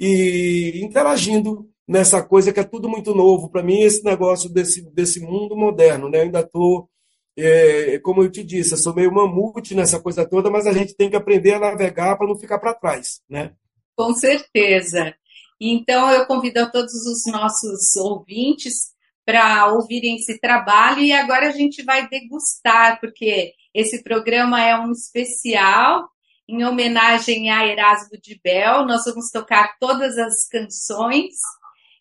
e 0.00 0.80
interagindo 0.82 1.70
nessa 1.86 2.22
coisa 2.22 2.52
que 2.52 2.60
é 2.60 2.64
tudo 2.64 2.88
muito 2.88 3.14
novo 3.14 3.50
para 3.50 3.62
mim, 3.62 3.80
esse 3.80 4.02
negócio 4.04 4.48
desse, 4.48 4.82
desse 4.92 5.20
mundo 5.20 5.56
moderno. 5.56 6.08
Né? 6.08 6.18
Eu 6.18 6.22
ainda 6.22 6.40
estou, 6.40 6.88
é, 7.36 7.98
como 8.00 8.22
eu 8.22 8.30
te 8.30 8.42
disse, 8.42 8.72
eu 8.72 8.78
sou 8.78 8.94
meio 8.94 9.12
mamute 9.12 9.74
nessa 9.74 10.00
coisa 10.00 10.28
toda, 10.28 10.50
mas 10.50 10.66
a 10.66 10.72
gente 10.72 10.96
tem 10.96 11.10
que 11.10 11.16
aprender 11.16 11.54
a 11.54 11.60
navegar 11.60 12.16
para 12.16 12.26
não 12.26 12.38
ficar 12.38 12.58
para 12.58 12.74
trás. 12.74 13.20
Né? 13.28 13.52
Com 13.96 14.14
certeza. 14.14 15.14
Então, 15.60 16.10
eu 16.10 16.26
convido 16.26 16.60
a 16.60 16.70
todos 16.70 16.94
os 17.06 17.30
nossos 17.30 17.96
ouvintes 17.96 18.94
para 19.24 19.72
ouvirem 19.72 20.16
esse 20.16 20.38
trabalho 20.38 21.00
e 21.00 21.12
agora 21.12 21.48
a 21.48 21.52
gente 21.52 21.82
vai 21.82 22.08
degustar, 22.08 23.00
porque 23.00 23.52
esse 23.72 24.02
programa 24.02 24.62
é 24.62 24.78
um 24.78 24.92
especial 24.92 26.08
em 26.46 26.64
homenagem 26.64 27.50
a 27.50 27.66
Erasmo 27.66 28.20
de 28.20 28.38
Bel. 28.42 28.84
Nós 28.84 29.04
vamos 29.06 29.30
tocar 29.30 29.76
todas 29.80 30.18
as 30.18 30.46
canções 30.46 31.34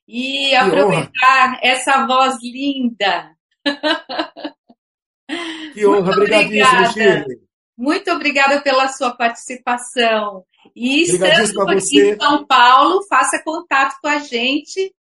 e 0.07 0.55
aproveitar 0.55 1.59
essa 1.61 2.05
voz 2.05 2.37
linda. 2.41 3.31
Que 5.73 5.87
honra, 5.87 6.11
obrigadíssimo, 6.11 6.93
Shirley. 6.93 7.37
Muito 7.77 8.11
obrigada 8.11 8.61
pela 8.61 8.87
sua 8.89 9.15
participação. 9.15 10.45
E 10.75 11.03
estando 11.03 11.69
aqui 11.69 12.01
em 12.01 12.17
São 12.17 12.45
Paulo, 12.45 13.03
faça 13.07 13.41
contato 13.43 13.97
com 14.01 14.07
a 14.07 14.19
gente 14.19 14.93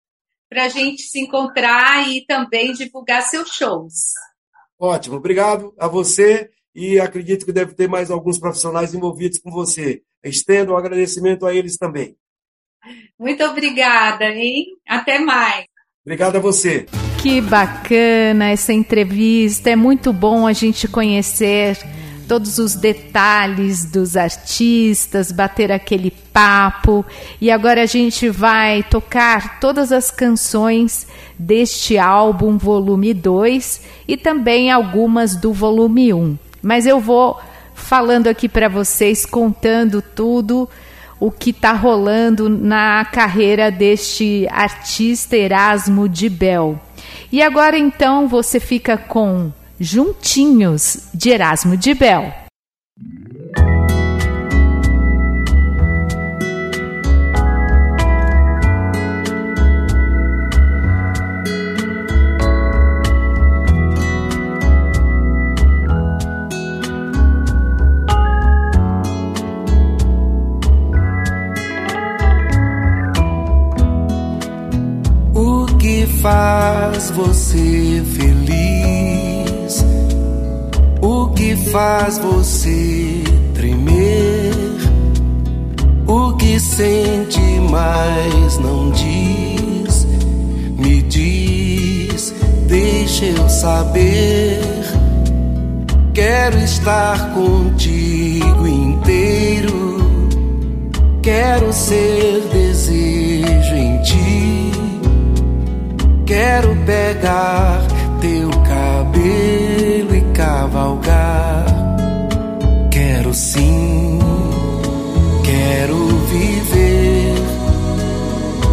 para 0.49 0.65
a 0.65 0.69
gente 0.69 1.03
se 1.03 1.21
encontrar 1.21 2.09
e 2.09 2.25
também 2.27 2.73
divulgar 2.73 3.23
seus 3.23 3.51
shows. 3.51 4.13
Ótimo, 4.79 5.17
obrigado 5.17 5.75
a 5.79 5.87
você 5.87 6.51
e 6.75 6.99
acredito 6.99 7.47
que 7.47 7.53
deve 7.53 7.75
ter 7.75 7.89
mais 7.89 8.11
alguns 8.11 8.39
profissionais 8.39 8.95
envolvidos 8.95 9.39
com 9.39 9.51
você. 9.51 10.03
Estendo 10.25 10.73
o 10.73 10.75
um 10.75 10.79
agradecimento 10.79 11.47
a 11.47 11.55
eles 11.55 11.77
também. 11.77 12.17
Muito 13.19 13.45
obrigada, 13.45 14.25
hein? 14.25 14.67
Até 14.89 15.19
mais. 15.19 15.65
Obrigado 16.05 16.37
a 16.37 16.41
você. 16.41 16.87
Que 17.23 17.41
bacana 17.41 18.51
essa 18.51 18.73
entrevista. 18.73 19.71
É 19.71 19.77
muito 19.77 20.13
bom 20.13 20.47
a 20.47 20.53
gente 20.53 20.89
conhecer 20.89 21.79
todos 22.27 22.59
os 22.59 22.75
detalhes 22.75 23.85
dos 23.85 24.17
artistas, 24.17 25.31
bater 25.31 25.71
aquele 25.71 26.11
papo. 26.11 27.05
E 27.41 27.51
agora 27.51 27.83
a 27.83 27.87
gente 27.87 28.29
vai 28.29 28.83
tocar 28.83 29.61
todas 29.61 29.93
as 29.93 30.11
canções 30.11 31.07
deste 31.39 31.99
álbum, 31.99 32.57
volume 32.57 33.13
2, 33.15 33.83
e 34.09 34.17
também 34.17 34.71
algumas 34.71 35.37
do 35.37 35.53
volume 35.53 36.13
1. 36.13 36.39
Mas 36.63 36.87
eu 36.87 36.99
vou 36.99 37.39
falando 37.75 38.29
aqui 38.29 38.49
para 38.49 38.69
vocês, 38.69 39.27
contando 39.27 40.01
tudo 40.01 40.69
o 41.23 41.31
que 41.31 41.51
está 41.51 41.71
rolando 41.71 42.49
na 42.49 43.05
carreira 43.05 43.71
deste 43.71 44.45
artista 44.51 45.37
Erasmo 45.37 46.09
de 46.09 46.29
Bel. 46.29 46.81
E 47.31 47.41
agora 47.41 47.79
então 47.79 48.27
você 48.27 48.59
fica 48.59 48.97
com 48.99 49.53
Juntinhos, 49.79 51.11
de 51.15 51.31
Erasmo 51.31 51.77
de 51.77 51.95
Bel. 51.95 52.42
Que 76.03 76.07
faz 76.21 77.11
você 77.11 78.03
feliz? 78.17 79.87
que 81.37 81.57
faz 81.71 82.19
você 82.19 83.23
tremer? 83.55 84.53
O 86.07 86.33
que 86.35 86.59
sente, 86.59 87.41
mas 87.71 88.59
não 88.59 88.91
diz? 88.91 90.07
Me 90.77 91.03
diz, 91.03 92.35
deixa 92.67 93.27
eu 93.27 93.49
saber. 93.49 94.61
Quero 96.15 96.59
estar 96.59 97.33
contigo 97.33 98.67
inteiro. 98.67 99.99
Quero 101.23 101.73
ser 101.73 102.41
desejo 102.53 103.75
em 103.75 104.03
ti. 104.03 104.72
Quero 106.33 106.75
pegar 106.87 107.83
teu 108.23 108.49
cabelo 108.49 110.17
e 110.17 110.21
cavalgar. 110.33 111.67
Quero 112.91 113.35
sim, 113.35 114.19
quero 115.45 116.09
viver 116.31 117.35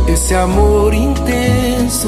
esse 0.07 0.33
amor 0.35 0.93
intenso 0.93 2.07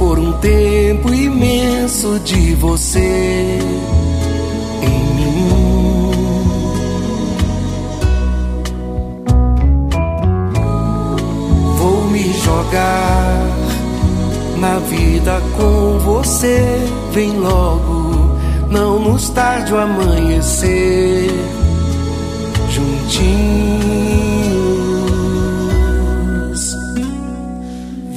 por 0.00 0.18
um 0.18 0.32
tempo 0.40 1.14
imenso 1.14 2.18
de 2.18 2.56
você 2.56 3.60
em 4.82 5.14
mim. 5.14 5.28
Jogar 12.44 13.67
na 14.60 14.78
vida 14.80 15.40
com 15.56 15.98
você. 16.00 16.60
Vem 17.12 17.32
logo, 17.38 18.36
não 18.70 18.98
nos 18.98 19.30
tarde 19.30 19.72
o 19.72 19.78
amanhecer. 19.78 21.30
Juntinhos, 22.70 23.28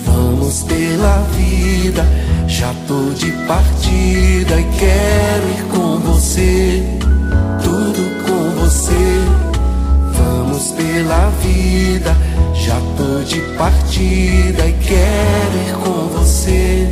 vamos 0.06 0.64
pela 0.64 1.24
vida. 1.38 2.06
Já 2.48 2.74
tô 2.88 3.12
de 3.14 3.32
partida 3.48 4.60
e 4.60 4.64
quero 4.80 5.50
ir 5.50 5.64
com 5.72 6.00
você. 6.00 6.84
Tudo 7.64 8.02
com 8.26 8.62
você. 8.62 9.22
Vamos 10.14 10.72
pela 10.72 11.30
vida 11.42 12.16
já 12.62 12.80
tô 12.96 13.24
de 13.24 13.42
partida 13.58 14.68
e 14.68 14.74
quero 14.74 15.58
ir 15.68 15.74
com 15.84 16.08
você, 16.10 16.88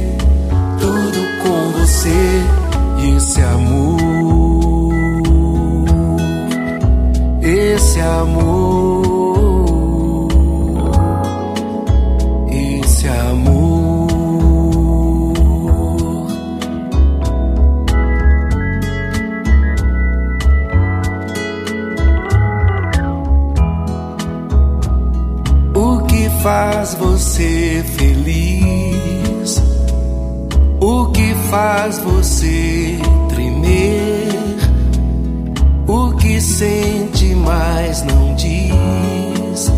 tudo 0.79 1.19
com 1.43 1.79
você 1.79 2.43
e 2.97 3.15
esse 3.15 3.41
amor, 3.41 4.93
esse 7.43 7.99
amor, 8.01 8.98
faz 26.41 26.95
você 26.95 27.84
feliz? 27.97 29.62
O 30.80 31.08
que 31.08 31.34
faz 31.49 31.99
você 31.99 32.97
tremer? 33.28 34.30
O 35.88 36.15
que 36.15 36.39
sente, 36.39 37.36
mas 37.36 38.04
não 38.04 38.36
diz? 38.36 39.71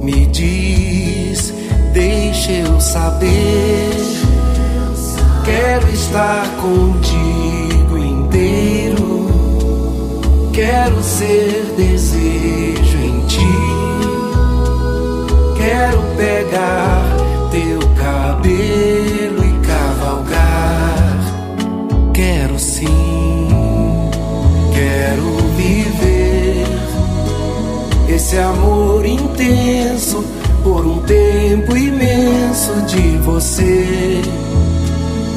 Me 0.00 0.26
diz, 0.26 1.52
deixa 1.92 2.52
eu 2.52 2.80
saber. 2.80 3.90
Quero 5.44 5.88
estar 5.90 6.46
contigo 6.60 7.98
inteiro. 7.98 9.28
Quero 10.52 11.02
ser 11.02 11.74
desejo 11.76 12.98
em 12.98 13.26
ti. 13.26 13.59
Quero 15.60 16.02
pegar 16.16 17.04
teu 17.50 17.78
cabelo 17.96 19.44
e 19.44 19.66
cavalgar. 19.66 21.18
Quero 22.14 22.58
sim, 22.58 23.48
quero 24.72 25.36
viver 25.56 26.66
esse 28.08 28.38
amor 28.38 29.04
intenso 29.04 30.24
por 30.64 30.86
um 30.86 30.98
tempo 31.02 31.76
imenso 31.76 32.72
de 32.86 33.18
você 33.18 34.22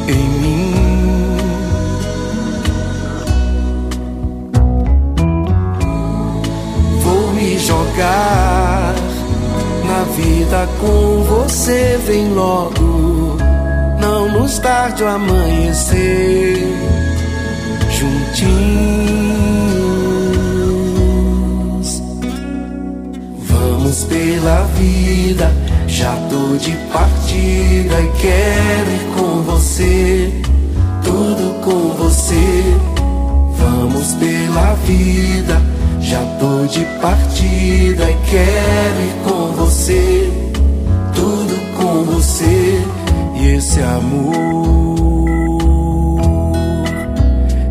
em 0.08 0.30
mim. 0.40 0.74
Jogar 7.66 8.94
vida 10.06 10.68
com 10.80 11.24
você, 11.24 12.00
vem 12.06 12.34
logo. 12.34 13.38
Não 14.00 14.30
nos 14.32 14.60
tarde 14.60 15.04
o 15.04 15.08
amanhecer 15.08 16.68
juntinhos. 17.90 18.74
Vamos 23.48 24.04
pela 24.04 24.64
vida, 24.78 25.52
já 25.88 26.14
tô 26.30 26.58
de 26.58 26.72
partida 26.92 28.02
e 28.02 28.12
quero 28.20 28.92
ir 28.92 29.06
com 29.16 29.42
você, 29.44 30.34
tudo 31.04 31.62
com 31.62 31.94
você. 32.04 32.76
Vamos 33.58 34.14
pela 34.16 34.74
vida, 34.86 35.62
de 36.68 36.86
partida 37.02 38.10
e 38.10 38.16
quero 38.30 39.02
ir 39.02 39.16
com 39.24 39.52
você, 39.54 40.32
tudo 41.14 41.56
com 41.78 42.04
você 42.06 42.82
e 43.36 43.56
esse 43.56 43.82
amor, 43.82 45.28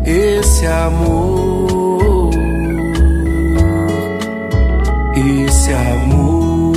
esse 0.05 0.65
amor, 0.67 2.29
esse 5.15 5.73
amor, 5.73 6.73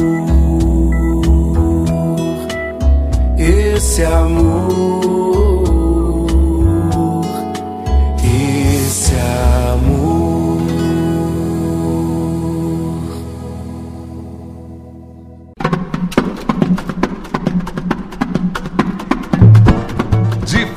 esse 3.39 4.05
amor, 4.05 4.56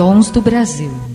Tons 0.00 0.30
do 0.30 0.40
Brasil. 0.40 1.09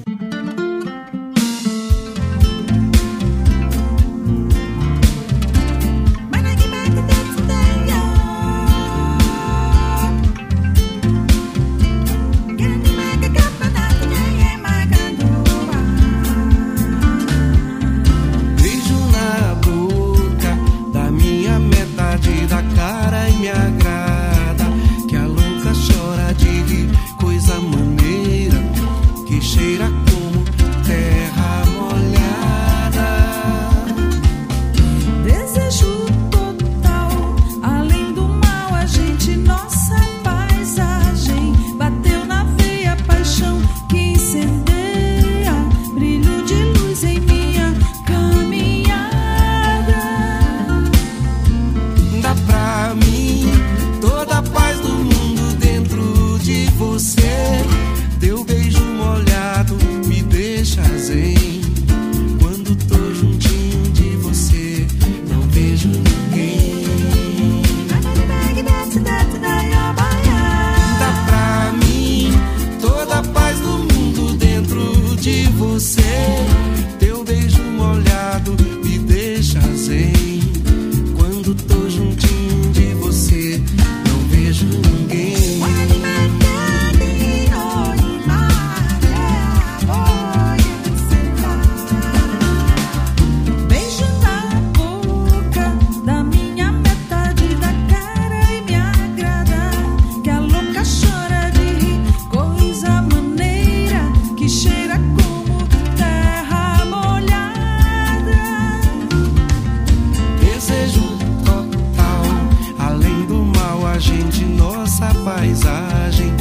nossa 114.55 115.13
paisagem. 115.23 116.31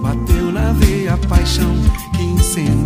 Bateu 0.00 0.52
na 0.52 0.72
veia 0.72 1.14
a 1.14 1.18
paixão 1.18 1.74
que 2.14 2.22
incendiou. 2.22 2.85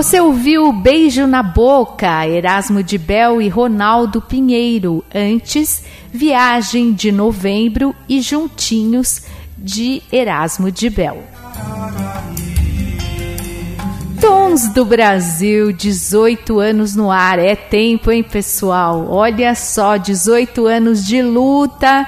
Você 0.00 0.18
ouviu 0.18 0.72
Beijo 0.72 1.26
na 1.26 1.42
Boca, 1.42 2.26
Erasmo 2.26 2.82
de 2.82 2.96
Bel 2.96 3.42
e 3.42 3.50
Ronaldo 3.50 4.18
Pinheiro. 4.18 5.04
Antes, 5.14 5.84
Viagem 6.10 6.94
de 6.94 7.12
Novembro 7.12 7.94
e 8.08 8.22
Juntinhos 8.22 9.26
de 9.58 10.02
Erasmo 10.10 10.72
de 10.72 10.88
Bel. 10.88 11.22
Tons 14.18 14.72
do 14.72 14.86
Brasil, 14.86 15.70
18 15.70 16.58
anos 16.58 16.96
no 16.96 17.10
ar. 17.10 17.38
É 17.38 17.54
tempo, 17.54 18.10
hein, 18.10 18.22
pessoal? 18.22 19.06
Olha 19.06 19.54
só, 19.54 19.98
18 19.98 20.66
anos 20.66 21.06
de 21.06 21.20
luta 21.20 22.06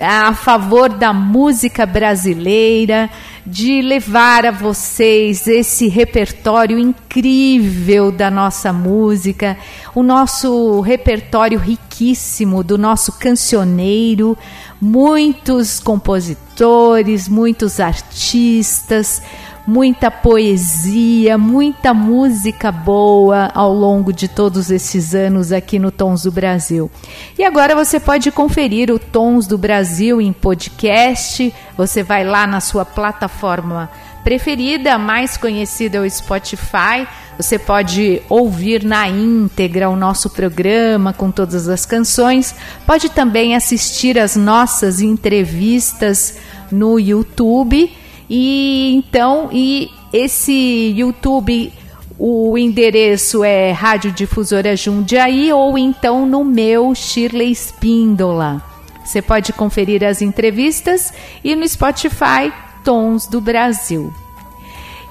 a 0.00 0.32
favor 0.32 0.88
da 0.88 1.12
música 1.12 1.84
brasileira, 1.84 3.10
de 3.46 3.80
levar 3.82 4.44
a 4.44 4.50
vocês 4.50 5.46
esse 5.46 5.88
repertório 5.88 6.78
incrível 6.78 8.12
da 8.12 8.30
nossa 8.30 8.72
música, 8.72 9.56
o 9.94 10.02
nosso 10.02 10.80
repertório 10.80 11.58
riquíssimo 11.58 12.62
do 12.62 12.76
nosso 12.76 13.12
cancioneiro, 13.12 14.36
muitos 14.80 15.80
compositores, 15.80 17.28
muitos 17.28 17.80
artistas, 17.80 19.22
muita 19.66 20.10
poesia, 20.10 21.36
muita 21.38 21.94
música 21.94 22.72
boa 22.72 23.50
ao 23.54 23.72
longo 23.72 24.12
de 24.12 24.28
todos 24.28 24.70
esses 24.70 25.14
anos 25.14 25.52
aqui 25.52 25.78
no 25.78 25.90
Tons 25.90 26.22
do 26.22 26.32
Brasil. 26.32 26.90
E 27.38 27.44
agora 27.44 27.74
você 27.74 28.00
pode 28.00 28.30
conferir 28.30 28.90
o 28.90 28.98
Tons 28.98 29.46
do 29.46 29.58
Brasil 29.58 30.20
em 30.20 30.32
podcast. 30.32 31.52
Você 31.76 32.02
vai 32.02 32.24
lá 32.24 32.46
na 32.46 32.60
sua 32.60 32.84
plataforma 32.84 33.90
preferida, 34.22 34.98
mais 34.98 35.36
conhecida 35.36 35.98
é 35.98 36.00
o 36.00 36.10
Spotify. 36.10 37.06
Você 37.36 37.58
pode 37.58 38.20
ouvir 38.28 38.84
na 38.84 39.08
íntegra 39.08 39.88
o 39.88 39.96
nosso 39.96 40.28
programa 40.28 41.12
com 41.12 41.30
todas 41.30 41.68
as 41.68 41.86
canções. 41.86 42.54
Pode 42.86 43.08
também 43.08 43.56
assistir 43.56 44.18
as 44.18 44.36
nossas 44.36 45.00
entrevistas 45.00 46.36
no 46.70 46.98
YouTube. 46.98 47.90
E 48.30 48.94
então, 48.94 49.48
e 49.52 49.90
esse 50.12 50.94
YouTube, 50.96 51.72
o 52.16 52.56
endereço 52.56 53.42
é 53.42 53.72
Rádio 53.72 54.12
Difusora 54.12 54.76
Jundiaí 54.76 55.52
ou 55.52 55.76
então 55.76 56.24
no 56.24 56.44
meu 56.44 56.94
Shirley 56.94 57.50
Espíndola. 57.50 58.62
Você 59.04 59.20
pode 59.20 59.52
conferir 59.52 60.04
as 60.04 60.22
entrevistas 60.22 61.12
e 61.42 61.56
no 61.56 61.68
Spotify 61.68 62.52
Tons 62.84 63.26
do 63.26 63.40
Brasil. 63.40 64.14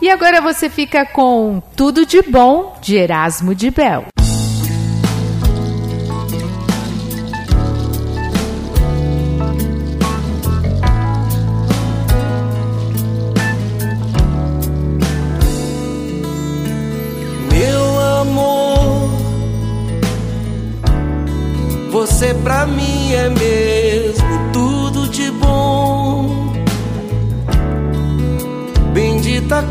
E 0.01 0.09
agora 0.09 0.39
você 0.39 0.69
fica 0.69 1.05
com 1.05 1.61
Tudo 1.75 2.05
de 2.05 2.21
Bom 2.21 2.77
de 2.81 2.95
Erasmo 2.95 3.53
de 3.53 3.69
Bel. 3.69 4.05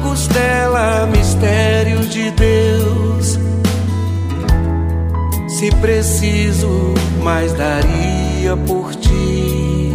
Costela, 0.03 1.07
mistério 1.07 2.01
de 2.01 2.31
Deus. 2.31 3.38
Se 5.48 5.70
preciso, 5.81 6.94
mais 7.22 7.53
daria 7.53 8.57
por 8.66 8.94
ti. 8.94 9.92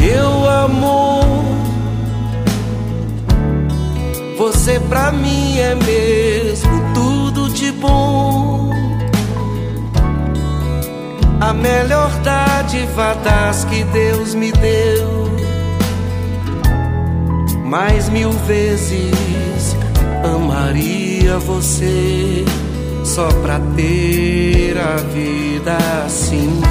Meu 0.00 0.48
amor, 0.48 1.24
você 4.36 4.80
pra 4.80 5.12
mim 5.12 5.58
é 5.58 5.74
mesmo 5.74 6.94
tudo 6.94 7.48
de 7.50 7.72
bom 7.72 8.68
a 11.40 11.52
melhor 11.52 12.10
dádiva 12.20 13.14
das 13.22 13.64
que 13.64 13.84
Deus 13.84 14.34
me 14.34 14.52
deu. 14.52 15.17
Mais 17.68 18.08
mil 18.08 18.30
vezes 18.30 19.76
amaria 20.24 21.36
você 21.36 22.42
só 23.04 23.28
pra 23.42 23.60
ter 23.76 24.74
a 24.78 24.96
vida 24.96 25.76
assim. 26.06 26.62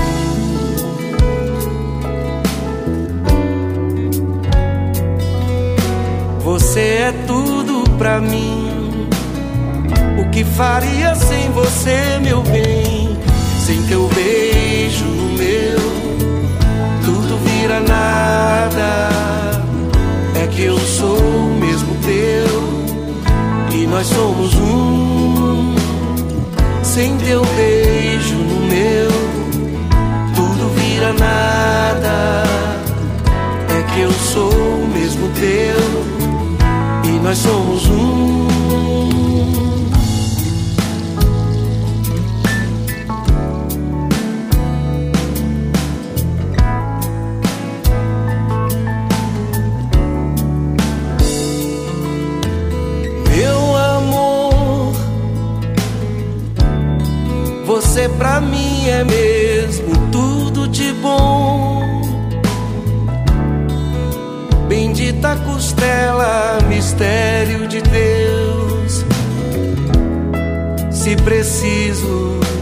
Você 6.39 6.79
é 6.79 7.13
tudo 7.27 7.87
pra 7.99 8.19
mim. 8.19 9.07
O 10.19 10.31
que 10.31 10.43
faria 10.43 11.13
sem 11.13 11.51
você, 11.51 12.17
meu 12.23 12.41
bem? 12.41 13.15
Sem 13.63 13.83
teu 13.83 14.09
beijo 14.15 15.05
meu, 15.37 15.79
tudo 17.05 17.37
vira 17.45 17.81
nada. 17.81 19.26
Eu 20.59 20.75
sou 20.79 21.21
mesmo 21.59 21.95
teu 22.03 23.77
e 23.79 23.85
nós 23.85 24.07
somos 24.07 24.55
um. 24.55 25.75
Sem 26.81 27.15
teu 27.17 27.45
beijo 27.55 28.33
no 28.33 28.61
meu, 28.65 29.07
tudo 30.35 30.73
vira 30.73 31.13
nada. 31.13 32.43
É 33.69 33.83
que 33.93 33.99
eu 34.01 34.11
sou 34.11 34.51
mesmo 34.91 35.29
teu 35.39 35.77
e 37.05 37.19
nós 37.19 37.37
somos 37.37 37.87
um. 37.91 38.47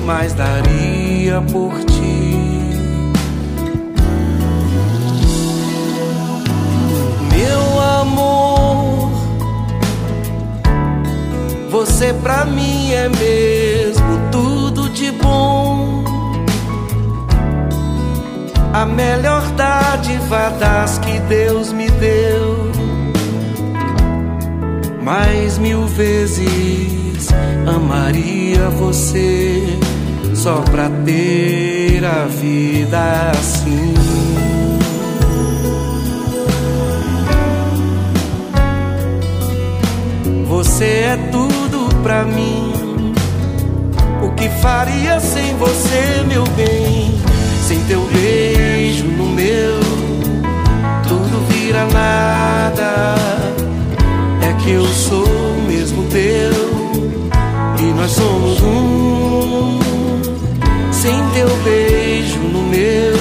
Mais 0.06 0.34
daria 0.34 1.42
por 1.52 1.74
ti. 1.86 2.76
Meu 7.32 7.82
amor, 8.02 9.12
você 11.70 12.14
pra 12.14 12.46
mim 12.46 12.92
é 12.92 13.10
mesmo 13.10 14.30
tudo 14.32 14.90
de 14.90 15.12
bom. 15.12 16.04
A 18.74 18.86
melhor 18.86 19.42
dádiva 19.52 20.50
das 20.60 20.98
que 21.00 21.20
Deus 21.22 21.72
me 21.72 21.90
deu. 21.90 22.72
Mais 25.02 25.58
mil 25.58 25.86
vezes 25.86 27.05
amaria 27.68 28.70
você 28.70 29.62
só 30.34 30.62
pra 30.62 30.90
ter 31.06 32.04
a 32.06 32.26
vida 32.26 33.32
assim. 33.32 33.94
Você 40.48 40.86
é 40.86 41.30
tudo 41.32 41.94
pra 42.04 42.24
mim. 42.24 43.14
O 44.22 44.30
que 44.32 44.50
faria 44.62 45.20
sem 45.20 45.56
você, 45.58 46.24
meu 46.28 46.44
bem? 46.56 47.14
Sem 47.68 47.80
teu 47.86 48.02
beijo 48.12 49.06
no 49.06 49.26
meu, 49.30 49.80
tudo 51.08 51.46
vira 51.50 51.86
nada. 51.86 53.16
É 54.42 54.54
que 54.62 54.72
eu 54.72 54.86
sou 54.86 55.28
mesmo 55.68 56.04
teu 56.04 56.75
nós 58.06 58.12
somos 58.12 58.62
um. 58.62 59.80
Sem 60.92 61.30
teu 61.34 61.50
beijo 61.64 62.38
no 62.38 62.62
meu, 62.62 63.18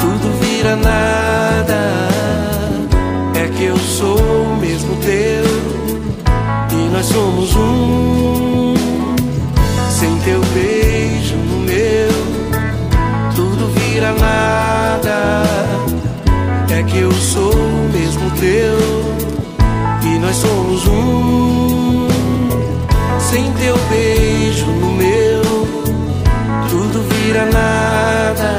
tudo 0.00 0.40
vira 0.40 0.76
nada. 0.76 2.08
É 3.34 3.48
que 3.56 3.64
eu 3.64 3.76
sou 3.76 4.56
mesmo 4.60 4.94
teu 5.02 5.44
e 6.70 6.90
nós 6.92 7.06
somos 7.06 7.56
um. 7.56 8.74
Sem 9.90 10.16
teu 10.20 10.40
beijo 10.54 11.34
no 11.34 11.58
meu, 11.64 12.10
tudo 13.34 13.66
vira 13.80 14.12
nada. 14.12 15.42
É 16.70 16.84
que 16.84 16.98
eu 16.98 17.10
sou 17.10 17.52
mesmo 17.92 18.30
teu 18.38 18.78
e 20.04 20.18
nós 20.20 20.36
somos 20.36 20.86
um. 20.86 21.65
Sem 23.28 23.52
teu 23.54 23.76
beijo 23.90 24.66
no 24.66 24.92
meu, 24.92 25.42
tudo 26.70 27.02
vira 27.08 27.44
nada. 27.46 28.50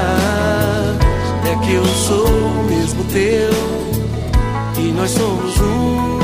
É 1.49 1.65
que 1.65 1.73
eu 1.73 1.85
sou 1.85 2.29
mesmo 2.69 3.01
teu 3.05 3.49
e 4.77 4.91
nós 4.91 5.11
somos 5.11 5.57
um. 5.61 6.16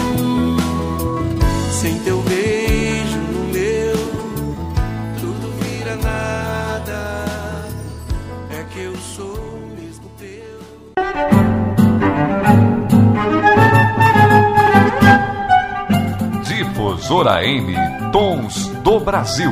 Difusora 17.04 17.44
M 17.44 17.76
Tons 18.14 18.70
do 18.82 18.98
Brasil. 19.02 19.52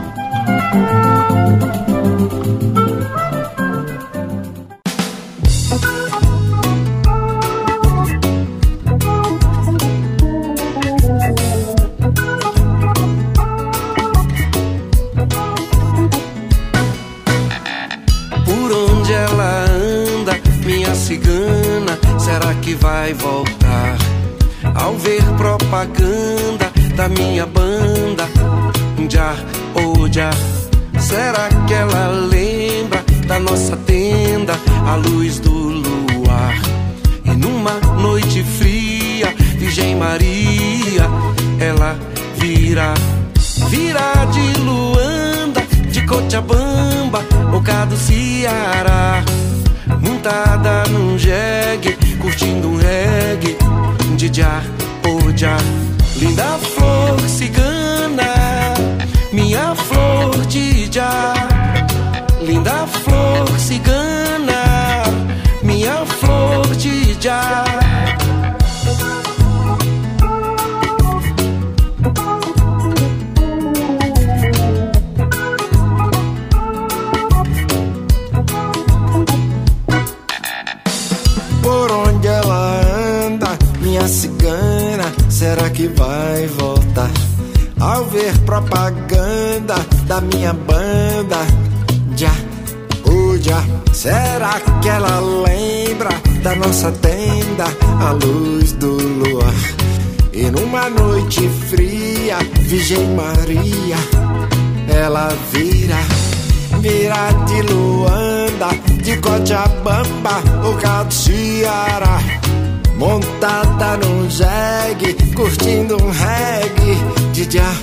Jegue, 114.92 115.14
curtindo 115.34 115.96
um 115.96 116.12
reggae 116.12 116.98
de 117.32 117.58
já, 117.58 117.74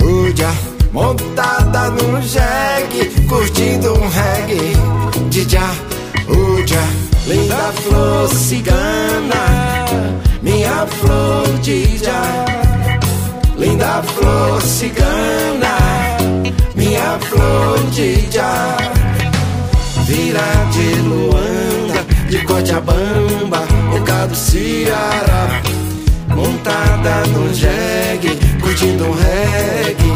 oh 0.00 0.36
já. 0.36 0.52
Montada 0.92 1.90
num 1.90 2.22
jegue, 2.22 3.10
curtindo 3.28 3.92
um 3.92 4.08
reggae 4.08 4.72
de 5.28 5.48
já, 5.48 5.70
oh 6.28 6.66
já. 6.66 6.86
Linda 7.26 7.72
flor 7.82 8.28
cigana, 8.28 9.84
minha 10.42 10.86
flor 10.86 11.58
de 11.60 11.98
já. 11.98 12.44
Linda 13.58 14.02
flor 14.02 14.62
cigana, 14.62 15.76
minha 16.74 17.18
flor 17.20 17.78
de 17.90 18.30
já. 18.30 18.76
Vira 20.06 20.40
de 20.70 20.94
Luanda, 21.02 22.06
de 22.28 22.38
Cochabamba 22.44 23.66
do 24.28 24.34
Ceará 24.34 25.75
Montada 26.36 27.26
no 27.32 27.52
jegue 27.52 28.36
Curtindo 28.60 29.04
um 29.06 29.12
reggae. 29.12 30.06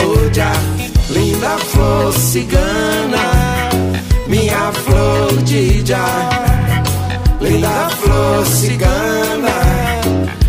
Oh 0.00 0.32
já 0.32 0.52
Linda 1.10 1.58
flor 1.58 2.12
cigana 2.12 3.70
Minha 4.28 4.72
flor 4.72 5.30
já 5.84 6.06
Linda 7.40 7.90
flor 7.90 8.46
cigana 8.46 9.50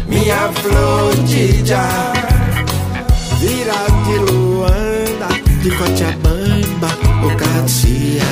Minha 0.07 0.49
flor 0.53 1.13
já 1.63 2.13
Vira 3.39 3.73
de 4.05 4.31
Luanda 4.31 5.27
De 5.61 5.71
Cochabamba 5.71 6.89
O 7.23 7.35
Catia 7.35 8.23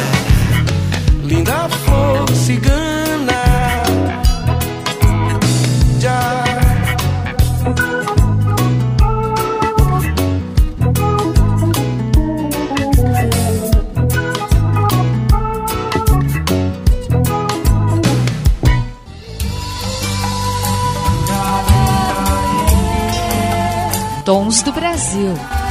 Linda 1.24 1.70
flor 1.70 2.30
cigana 2.36 3.03
Tons 24.94 25.63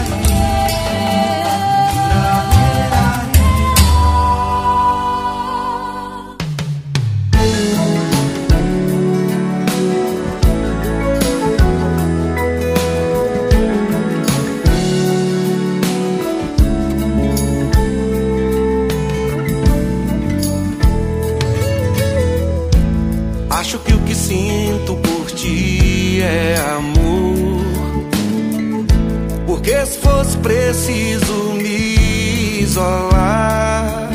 Brasil. 30.03 30.43
preciso 30.73 31.53
me 31.53 32.63
isolar 32.63 34.11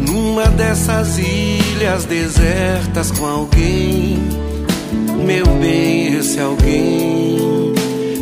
numa 0.00 0.46
dessas 0.48 1.18
ilhas 1.18 2.04
desertas 2.04 3.12
com 3.12 3.24
alguém. 3.24 4.18
Meu 5.24 5.46
bem, 5.60 6.18
esse 6.18 6.40
alguém 6.40 7.74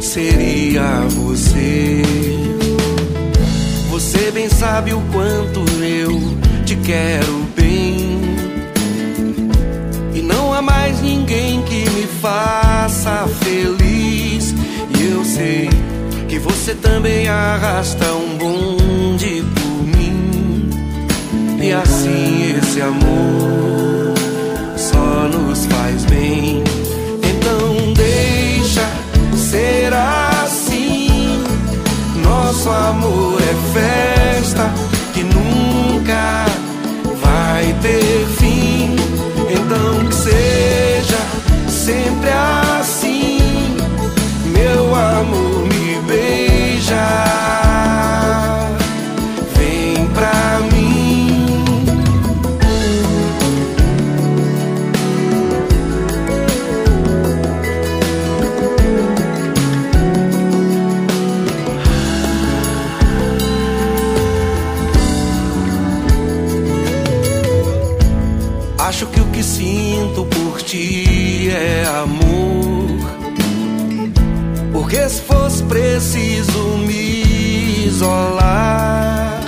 seria 0.03 1.01
você. 1.09 2.03
Você 3.89 4.31
bem 4.31 4.49
sabe 4.51 4.93
o 4.93 5.01
quanto 5.13 5.61
eu 5.83 6.21
te 6.67 6.77
quero 6.77 7.47
bem. 7.57 8.21
E 10.15 10.21
não 10.21 10.53
há 10.53 10.61
mais 10.61 11.01
ninguém 11.01 11.63
que 11.63 11.89
me 11.91 12.07
faça 12.21 13.27
feliz. 13.43 14.55
E 14.99 15.11
eu 15.11 15.25
sei 15.25 15.96
que 16.37 16.41
você 16.41 16.75
também 16.75 17.27
arrasta 17.29 18.05
um 18.13 18.37
bonde 18.37 19.43
por 19.55 19.83
mim. 19.85 20.71
E 21.63 21.73
assim 21.73 22.59
esse 22.59 22.83
amor 22.83 24.15
só 24.77 25.29
nos 25.29 25.65
faz 25.65 26.05
bem. 26.05 26.63
Então 27.23 27.95
deixa 27.95 28.87
ser 29.35 29.95
assim. 29.95 31.43
Nosso 32.23 32.69
amor 32.69 33.41
é 33.41 33.55
festa 33.73 34.71
que 35.15 35.23
nunca 35.23 36.45
vai 37.23 37.75
ter 37.81 38.27
fim. 38.39 38.95
Então 39.51 40.07
que 40.07 40.15
seja 40.15 41.19
sempre 41.67 42.29
assim, 42.29 42.56
é 71.67 71.85
amor. 71.87 72.87
Porque 74.73 75.09
se 75.09 75.21
fosse 75.23 75.63
preciso 75.65 76.79
me 76.87 77.87
isolar 77.87 79.41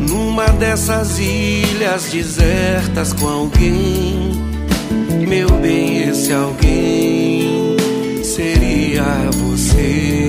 numa 0.00 0.46
dessas 0.48 1.18
ilhas 1.18 2.10
desertas 2.10 3.12
com 3.12 3.28
alguém. 3.28 4.44
Meu 5.28 5.50
bem, 5.60 6.08
esse 6.08 6.32
alguém 6.32 7.76
seria 8.24 9.04
você. 9.32 10.26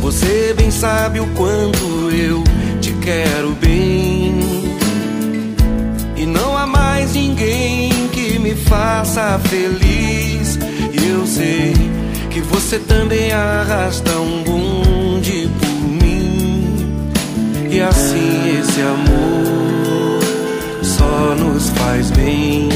Você 0.00 0.54
bem 0.56 0.70
sabe 0.70 1.20
o 1.20 1.26
quanto 1.34 2.10
eu 2.10 2.42
te 2.80 2.92
quero 2.94 3.50
bem. 3.60 4.38
E 6.16 6.26
não 6.26 6.56
há 6.56 6.66
mais 6.66 7.14
ninguém 7.14 7.97
me 8.48 8.54
faça 8.54 9.38
feliz. 9.44 10.58
E 10.92 11.10
eu 11.10 11.26
sei 11.26 11.74
que 12.30 12.40
você 12.40 12.78
também 12.78 13.30
arrasta 13.30 14.10
um 14.18 14.42
bonde 14.42 15.50
por 15.60 15.88
mim. 15.88 17.00
E 17.70 17.80
assim 17.80 18.58
esse 18.58 18.80
amor 18.80 20.20
só 20.82 21.34
nos 21.34 21.68
faz 21.70 22.10
bem. 22.12 22.68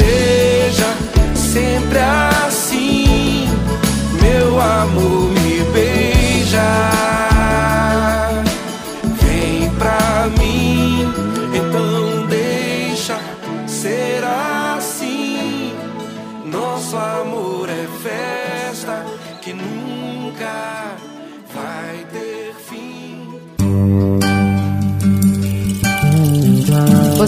Seja 0.00 0.94
sempre 1.34 1.98
assim, 1.98 3.48
meu 4.22 4.60
amor 4.60 5.39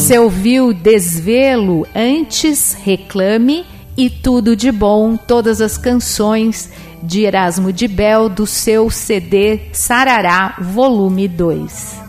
Você 0.03 0.19
ouviu 0.19 0.75
Desvelo 0.75 1.87
antes, 1.95 2.75
Reclame 2.75 3.65
e 3.97 4.11
Tudo 4.11 4.57
de 4.57 4.73
Bom, 4.73 5.17
todas 5.17 5.61
as 5.61 5.79
canções 5.79 6.73
de 7.01 7.21
Erasmo 7.21 7.73
de 7.73 7.87
Bel 7.87 8.29
do 8.29 8.45
seu 8.45 8.91
CD 8.91 9.61
Sarará, 9.73 10.57
volume 10.61 11.29
2. 11.29 12.01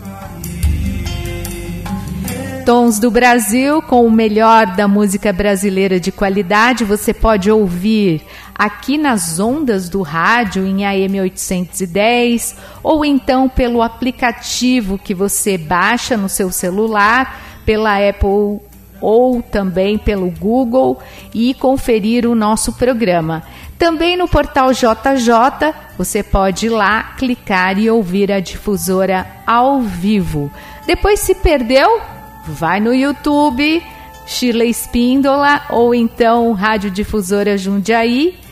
Tons 2.66 2.98
do 2.98 3.12
Brasil, 3.12 3.80
com 3.84 4.08
o 4.08 4.12
melhor 4.12 4.76
da 4.76 4.88
música 4.88 5.32
brasileira 5.32 6.00
de 6.00 6.12
qualidade, 6.12 6.84
você 6.84 7.14
pode 7.14 7.52
ouvir 7.52 8.24
aqui 8.56 8.98
nas 8.98 9.40
ondas 9.40 9.88
do 9.88 10.02
rádio 10.02 10.66
em 10.66 10.84
AM 10.84 11.22
810 11.22 12.56
ou 12.82 13.06
então 13.06 13.48
pelo 13.48 13.84
aplicativo 13.84 14.98
que 14.98 15.14
você 15.14 15.60
baixa 15.60 16.18
no 16.18 16.30
seu 16.30 16.52
celular, 16.52 17.53
pela 17.66 17.98
Apple 17.98 18.60
ou 19.02 19.42
também 19.42 19.98
pelo 19.98 20.32
Google 20.32 21.00
e 21.34 21.54
conferir 21.54 22.26
o 22.26 22.36
nosso 22.36 22.74
programa. 22.74 23.44
Também 23.78 24.16
no 24.16 24.30
portal 24.30 24.72
JJ, 24.72 25.74
você 25.98 26.24
pode 26.24 26.68
ir 26.68 26.70
lá, 26.70 27.16
clicar 27.18 27.78
e 27.78 27.90
ouvir 27.90 28.32
a 28.32 28.40
difusora 28.40 29.28
ao 29.46 29.82
vivo. 29.82 30.50
Depois 30.88 31.20
se 31.20 31.36
perdeu, 31.36 32.00
vai 32.48 32.80
no 32.80 32.94
YouTube, 32.94 33.84
Sheila 34.26 34.64
Espíndola 34.64 35.64
ou 35.70 35.94
então 35.94 36.54
Rádio 36.54 36.90
Difusora 36.90 37.58
Jundiaí 37.58 38.43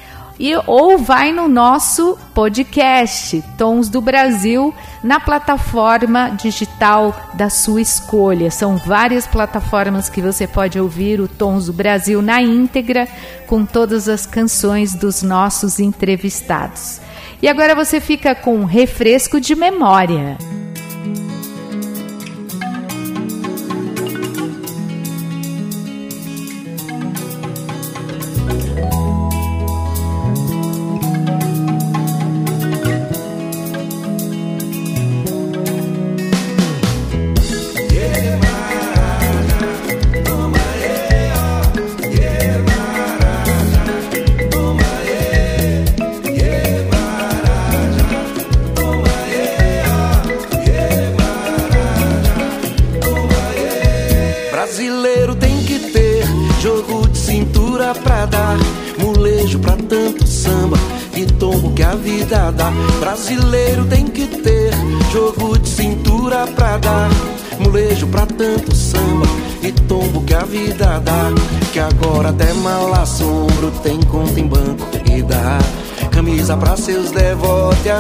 e, 0.42 0.56
ou 0.66 0.98
vai 0.98 1.32
no 1.32 1.48
nosso 1.48 2.18
podcast 2.34 3.44
Tons 3.60 3.90
do 3.90 4.02
Brasil 4.02 4.74
na 5.04 5.20
plataforma 5.20 6.30
digital 6.30 7.16
da 7.36 7.48
sua 7.48 7.80
escolha. 7.80 8.50
São 8.50 8.76
várias 8.76 9.28
plataformas 9.28 10.10
que 10.10 10.20
você 10.20 10.48
pode 10.48 10.80
ouvir 10.80 11.22
o 11.22 11.28
Tons 11.28 11.68
do 11.68 11.74
Brasil 11.74 12.24
na 12.24 12.42
íntegra 12.42 13.08
com 13.46 13.64
todas 13.64 14.10
as 14.10 14.26
canções 14.26 14.96
dos 14.96 15.22
nossos 15.22 15.80
entrevistados. 15.80 17.00
E 17.40 17.48
agora 17.48 17.76
você 17.76 18.02
fica 18.02 18.34
com 18.34 18.56
um 18.56 18.66
refresco 18.66 19.40
de 19.40 19.54
memória. 19.54 20.40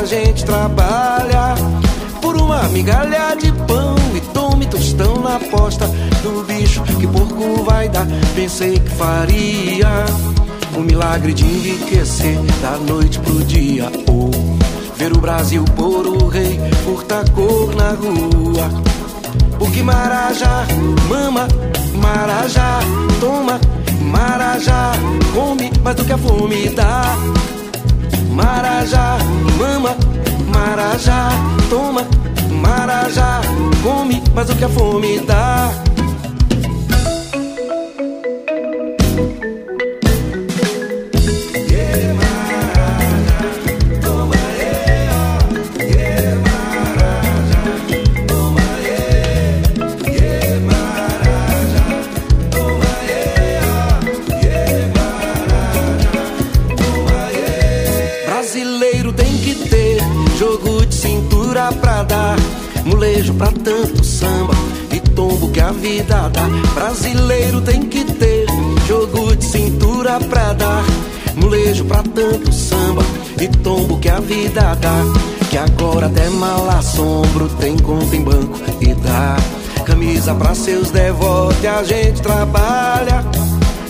A 0.01 0.05
gente 0.05 0.43
trabalha 0.43 1.53
por 2.23 2.35
uma 2.35 2.63
migalha 2.69 3.35
de 3.35 3.51
pão 3.51 3.95
e 4.15 4.19
tome 4.33 4.65
tostão 4.65 5.17
na 5.17 5.35
aposta 5.35 5.85
do 6.23 6.43
bicho 6.43 6.81
que 6.81 7.05
porco 7.05 7.63
vai 7.63 7.87
dar. 7.87 8.07
Pensei 8.35 8.79
que 8.79 8.89
faria 8.89 10.05
o 10.75 10.79
milagre 10.79 11.33
de 11.33 11.45
enriquecer 11.45 12.39
da 12.63 12.77
noite 12.77 13.19
pro 13.19 13.43
dia 13.43 13.91
ou 14.07 14.31
ver 14.97 15.13
o 15.13 15.19
Brasil 15.19 15.63
por 15.75 16.07
o 16.07 16.27
rei 16.29 16.59
furta 16.83 17.23
cor 17.35 17.75
na 17.75 17.91
rua. 17.91 18.69
Porque 19.59 19.83
Marajá 19.83 20.65
mama, 21.07 21.47
Marajá 22.01 22.79
toma, 23.19 23.61
Marajá 24.01 24.93
come 25.31 25.71
mais 25.83 25.95
do 25.95 26.05
que 26.05 26.13
a 26.13 26.17
fome 26.17 26.69
dá. 26.69 27.15
Marajá 28.31 29.17
mama, 29.57 29.95
Marajá 30.47 31.29
toma, 31.69 32.07
Marajá 32.61 33.41
come. 33.83 34.21
Mais 34.33 34.47
do 34.47 34.55
que 34.55 34.65
a 34.65 34.69
fome 34.69 35.19
dá. 35.19 35.90
Molejo 63.21 63.33
pra 63.35 63.51
tanto 63.51 64.03
samba 64.03 64.53
e 64.91 64.99
tombo 64.99 65.49
que 65.51 65.59
a 65.59 65.71
vida 65.71 66.27
dá. 66.29 66.47
Brasileiro 66.73 67.61
tem 67.61 67.81
que 67.81 68.03
ter 68.03 68.47
jogo 68.87 69.35
de 69.35 69.45
cintura 69.45 70.19
pra 70.19 70.53
dar 70.53 70.83
molejo 71.35 71.85
pra 71.85 72.01
tanto 72.01 72.51
samba 72.51 73.03
e 73.39 73.47
tombo 73.47 73.99
que 73.99 74.09
a 74.09 74.19
vida 74.19 74.75
dá. 74.75 75.03
Que 75.51 75.57
agora 75.57 76.07
até 76.07 76.29
mal 76.29 76.67
assombro 76.71 77.47
tem 77.59 77.77
conta 77.77 78.15
em 78.15 78.23
banco 78.23 78.59
e 78.81 78.93
dá. 78.95 79.37
Camisa 79.85 80.33
pra 80.33 80.55
seus 80.55 80.89
devotos, 80.89 81.63
a 81.65 81.83
gente 81.83 82.21
trabalha 82.21 83.23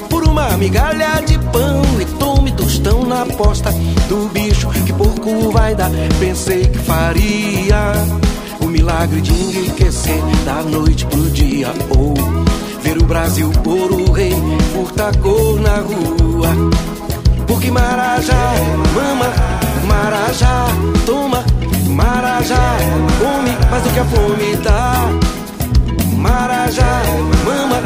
por 0.09 0.23
uma 0.23 0.57
migalha 0.57 1.21
de 1.25 1.37
pão 1.37 1.81
e 2.01 2.05
tome 2.19 2.51
tostão 2.51 3.05
na 3.05 3.25
posta 3.25 3.71
do 4.09 4.29
bicho 4.33 4.67
que 4.85 4.91
porco 4.91 5.51
vai 5.51 5.73
dar. 5.73 5.91
Pensei 6.19 6.65
que 6.67 6.79
faria 6.79 7.93
milagre 8.71 9.21
de 9.21 9.31
enriquecer 9.31 10.21
da 10.45 10.63
noite 10.63 11.05
pro 11.05 11.29
dia 11.29 11.73
ou 11.97 12.13
ver 12.81 12.97
o 12.97 13.05
Brasil 13.05 13.51
por 13.63 13.91
o 13.91 14.11
rei 14.11 14.33
furta 14.73 15.11
cor 15.21 15.59
na 15.59 15.75
rua. 15.77 16.49
Porque 17.47 17.69
Marajá 17.69 18.53
mama, 18.95 19.33
Marajá 19.85 20.67
toma, 21.05 21.43
Marajá 21.89 22.77
come 23.19 23.51
mais 23.69 23.83
do 23.83 23.89
que 23.89 23.99
a 23.99 24.05
fome 24.05 24.55
dá. 24.57 24.93
Marajá 26.17 27.01
mama, 27.45 27.81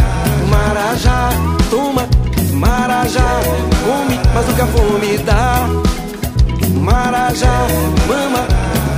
Marajá 0.50 1.30
toma, 1.72 2.08
Marajá 2.54 3.42
come 3.86 4.20
mais 4.34 4.46
do 4.46 4.54
que 4.54 4.62
a 4.62 4.68
fome 4.68 5.18
dá. 5.20 5.68
Marajá 6.80 7.68
mama, 8.08 8.48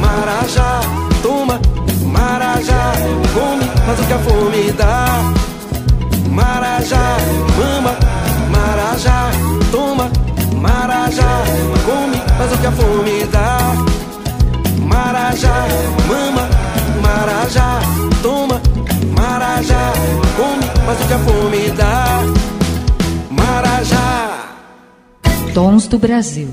Marajá 0.02 0.82
toma, 1.24 1.60
Marajá 2.08 2.94
come 3.34 3.66
mais 3.86 3.98
do 4.00 4.08
que 4.08 4.14
a 4.14 4.20
fome 4.20 4.72
dá. 4.72 5.34
Marajá 6.32 7.18
mama, 7.58 7.96
Marajá 8.52 9.32
toma, 9.72 10.12
Marajá 10.56 11.44
come 11.86 12.22
mais 12.38 12.52
do 12.52 12.58
que 12.58 12.68
a 12.68 12.72
fome 12.72 13.26
dá. 13.32 13.58
Marajá 14.80 15.68
mama, 16.08 16.50
Marajá 17.02 17.80
toma, 18.22 18.62
Marajá 19.18 19.94
come 20.36 20.66
mais 20.86 20.98
do 21.00 21.08
que 21.08 21.14
a 21.14 21.20
fome 21.20 21.72
dá. 21.72 22.22
Marajá. 23.30 24.56
Tons 25.54 25.88
do 25.88 25.98
Brasil. 25.98 26.50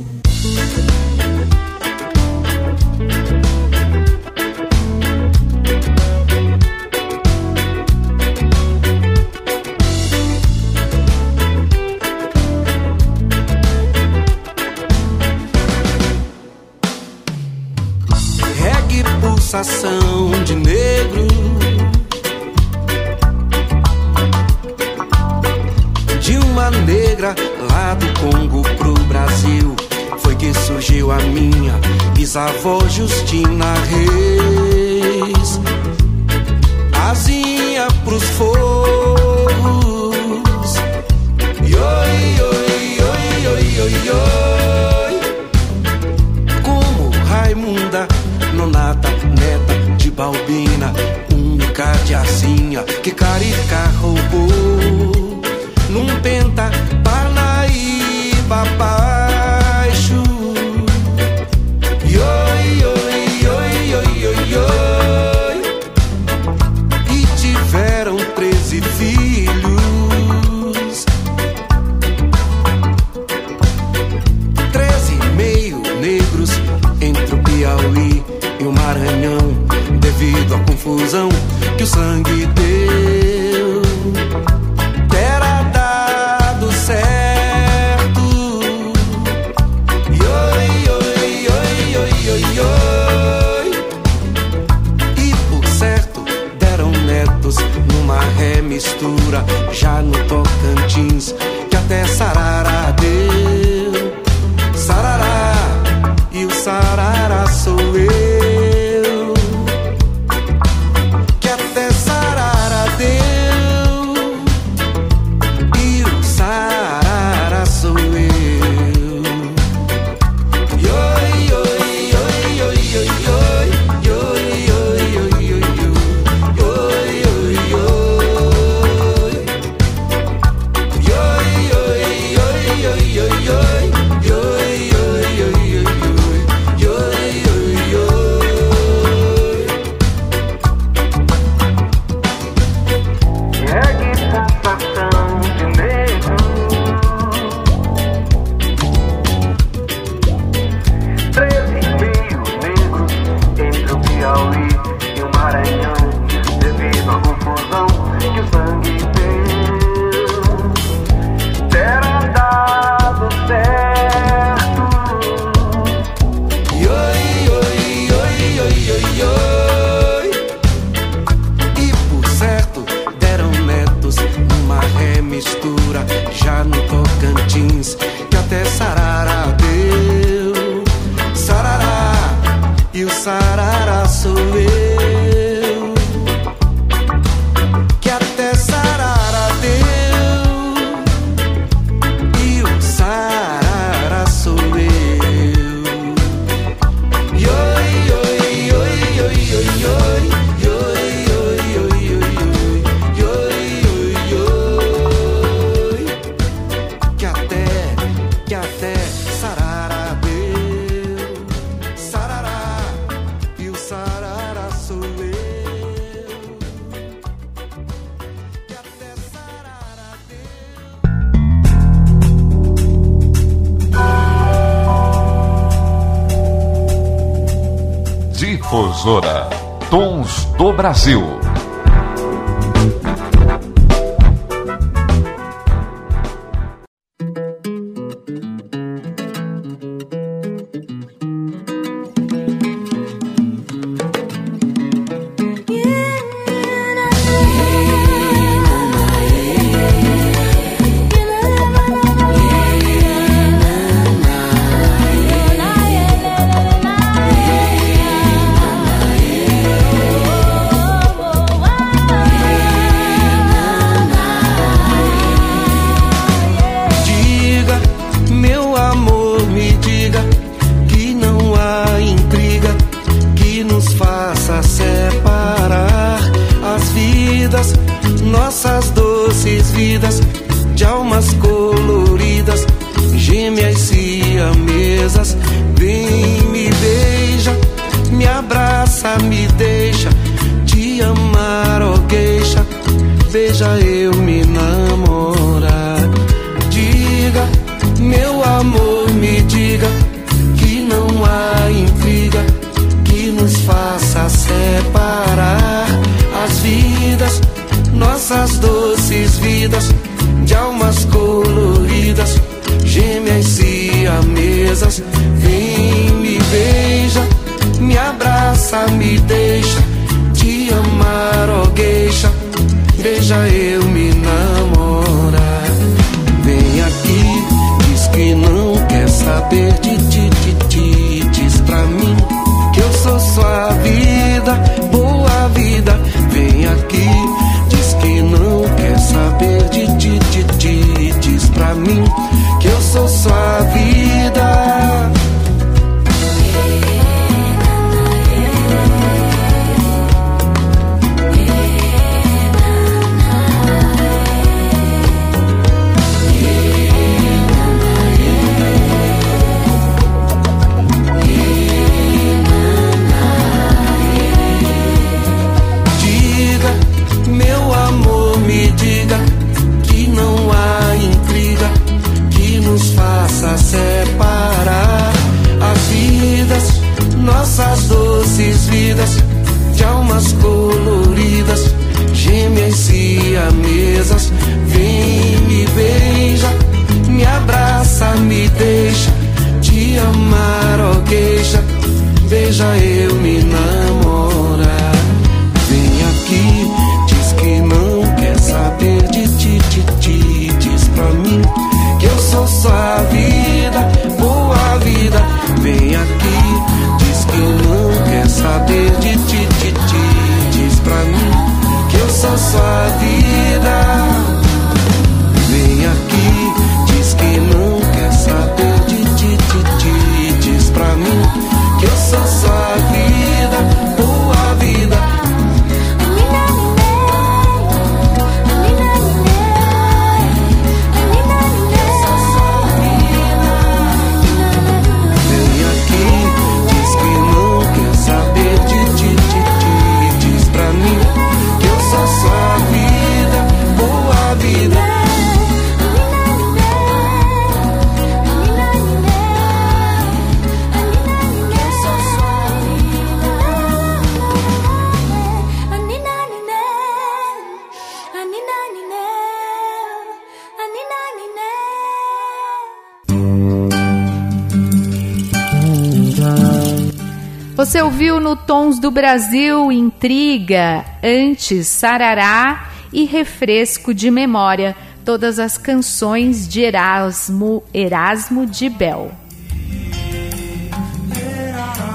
Brasil 469.04 469.70
Intriga, 469.70 470.82
antes 471.02 471.68
Sarará 471.68 472.70
e 472.90 473.04
Refresco 473.04 473.92
de 473.92 474.10
Memória, 474.10 474.74
todas 475.04 475.38
as 475.38 475.58
canções 475.58 476.48
de 476.48 476.62
Erasmo, 476.62 477.62
Erasmo 477.74 478.46
de 478.46 478.70
Bel. 478.70 479.12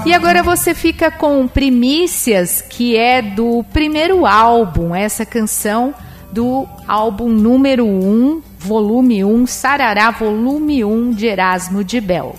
E 0.06 0.14
agora 0.14 0.40
você 0.44 0.72
fica 0.72 1.10
com 1.10 1.48
Primícias, 1.48 2.62
que 2.62 2.96
é 2.96 3.20
do 3.20 3.64
primeiro 3.72 4.24
álbum, 4.24 4.94
essa 4.94 5.26
canção 5.26 5.92
do 6.30 6.64
álbum 6.86 7.28
número 7.28 7.84
1, 7.84 8.40
volume 8.56 9.24
1, 9.24 9.48
Sarará, 9.48 10.12
volume 10.12 10.84
1 10.84 11.10
de 11.10 11.26
Erasmo 11.26 11.82
de 11.82 12.00
Bel. 12.00 12.36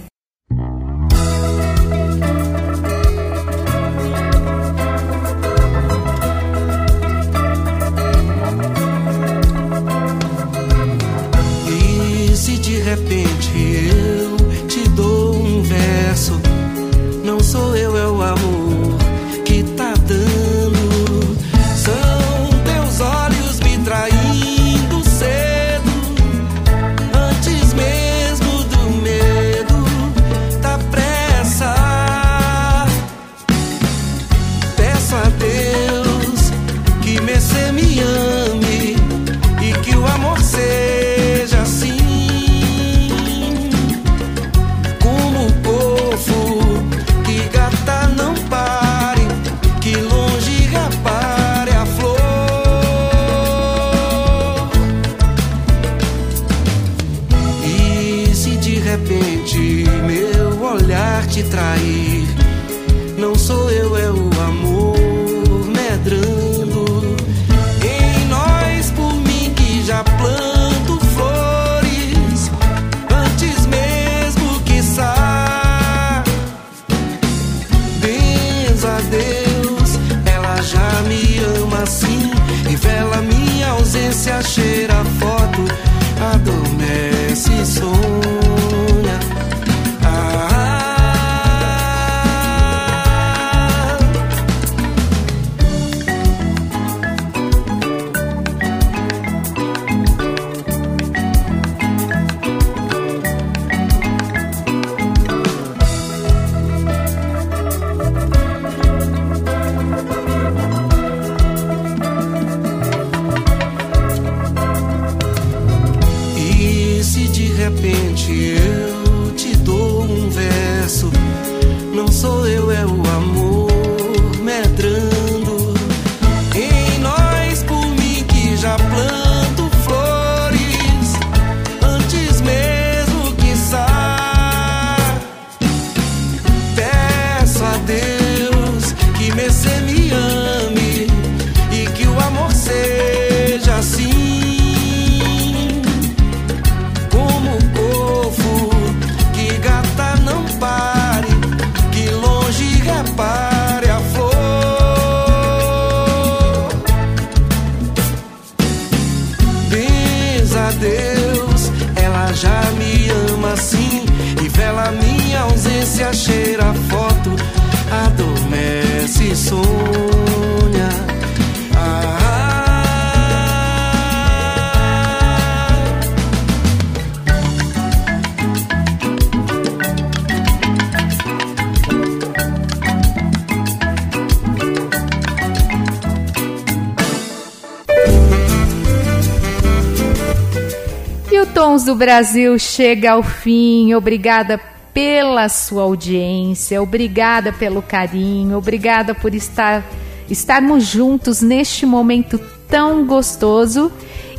Brasil 192.01 192.57
chega 192.57 193.11
ao 193.11 193.21
fim. 193.21 193.93
Obrigada 193.93 194.59
pela 194.91 195.47
sua 195.47 195.83
audiência, 195.83 196.81
obrigada 196.81 197.53
pelo 197.53 197.79
carinho, 197.79 198.57
obrigada 198.57 199.13
por 199.13 199.35
estar 199.35 199.83
estarmos 200.27 200.83
juntos 200.83 201.43
neste 201.43 201.85
momento 201.85 202.39
tão 202.67 203.05
gostoso. 203.05 203.91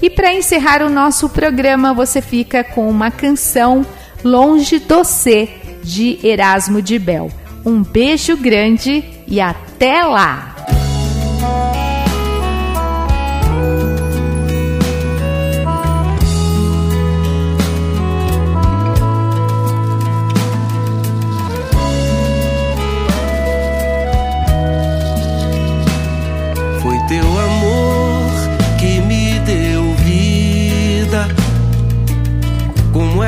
E 0.03 0.11
para 0.11 0.35
encerrar 0.35 0.83
o 0.83 0.91
nosso 0.91 1.29
programa, 1.29 1.95
você 1.95 2.21
fica 2.21 2.65
com 2.65 2.91
uma 2.91 3.13
canção 3.13 3.87
Longe 4.25 4.81
do 4.81 5.05
C 5.05 5.49
de 5.85 6.19
Erasmo 6.21 6.83
de 6.83 6.99
Bel. 6.99 7.31
Um 7.65 7.81
beijo 7.81 8.37
grande 8.37 9.05
e 9.25 9.41
até 9.41 10.03
lá. 10.03 10.52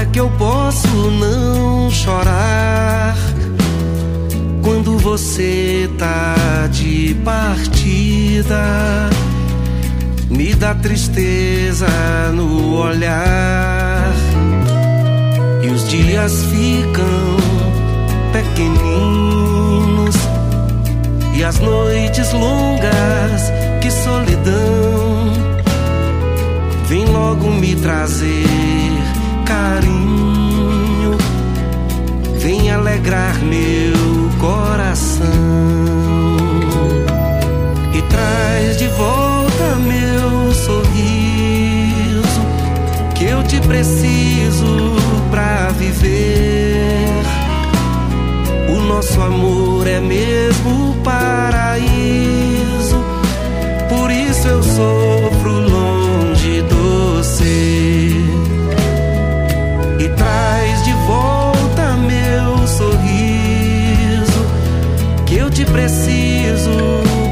Que 0.06 0.20
eu 0.20 0.28
posso 0.30 0.88
não 0.88 1.90
chorar 1.90 3.16
quando 4.62 4.98
você 4.98 5.88
tá 5.98 6.68
de 6.70 7.14
partida? 7.24 9.10
Me 10.30 10.54
dá 10.54 10.74
tristeza 10.74 11.86
no 12.34 12.76
olhar 12.76 14.12
e 15.62 15.68
os 15.68 15.88
dias 15.88 16.44
ficam 16.44 17.36
pequeninos 18.32 20.16
e 21.36 21.44
as 21.44 21.58
noites 21.60 22.32
longas, 22.32 23.42
que 23.80 23.90
solidão, 23.90 25.32
vem 26.88 27.04
logo 27.06 27.50
me 27.50 27.74
trazer 27.76 28.83
carinho, 29.44 31.16
vem 32.38 32.70
alegrar 32.70 33.38
meu 33.40 34.30
coração 34.40 35.28
e 37.92 38.02
traz 38.02 38.76
de 38.78 38.88
volta 38.88 39.76
meu 39.76 40.52
sorriso, 40.52 42.40
que 43.14 43.24
eu 43.24 43.42
te 43.44 43.60
preciso 43.60 44.96
pra 45.30 45.68
viver. 45.78 47.22
O 48.68 48.80
nosso 48.82 49.20
amor 49.20 49.86
é 49.86 50.00
mesmo 50.00 50.96
paraíso. 51.04 51.84
Por 53.88 54.10
isso 54.10 54.48
eu 54.48 54.62
sofro 54.62 55.13
preciso 65.74 66.70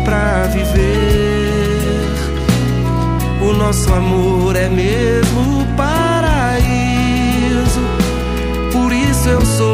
pra 0.04 0.48
viver. 0.48 2.02
O 3.40 3.52
nosso 3.52 3.92
amor 3.94 4.56
é 4.56 4.68
mesmo 4.68 5.64
paraíso. 5.76 6.72
Por 8.72 8.92
isso 8.92 9.28
eu 9.28 9.40
sofro 9.46 9.71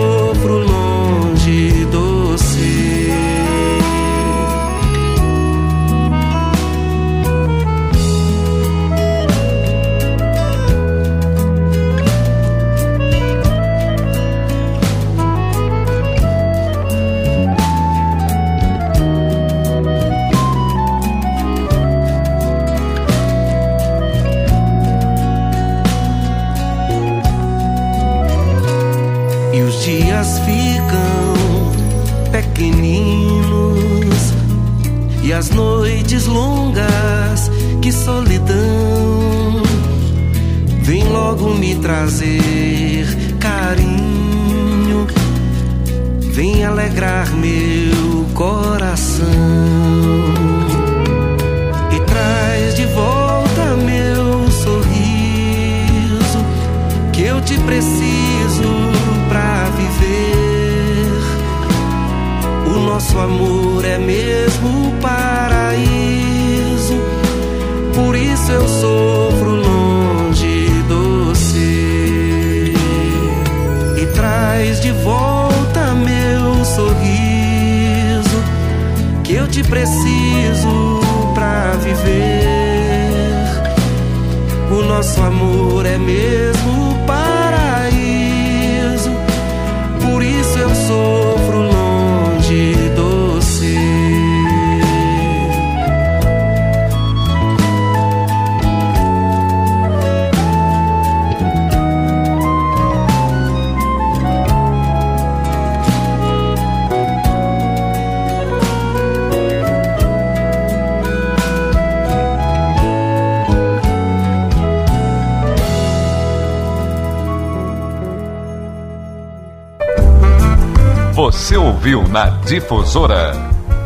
Difusora 122.48 123.32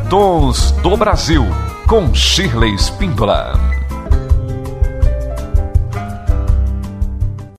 Tons 0.08 0.70
do 0.82 0.96
Brasil 0.96 1.44
com 1.88 2.14
Shirley 2.14 2.72
Spindola. 2.78 3.61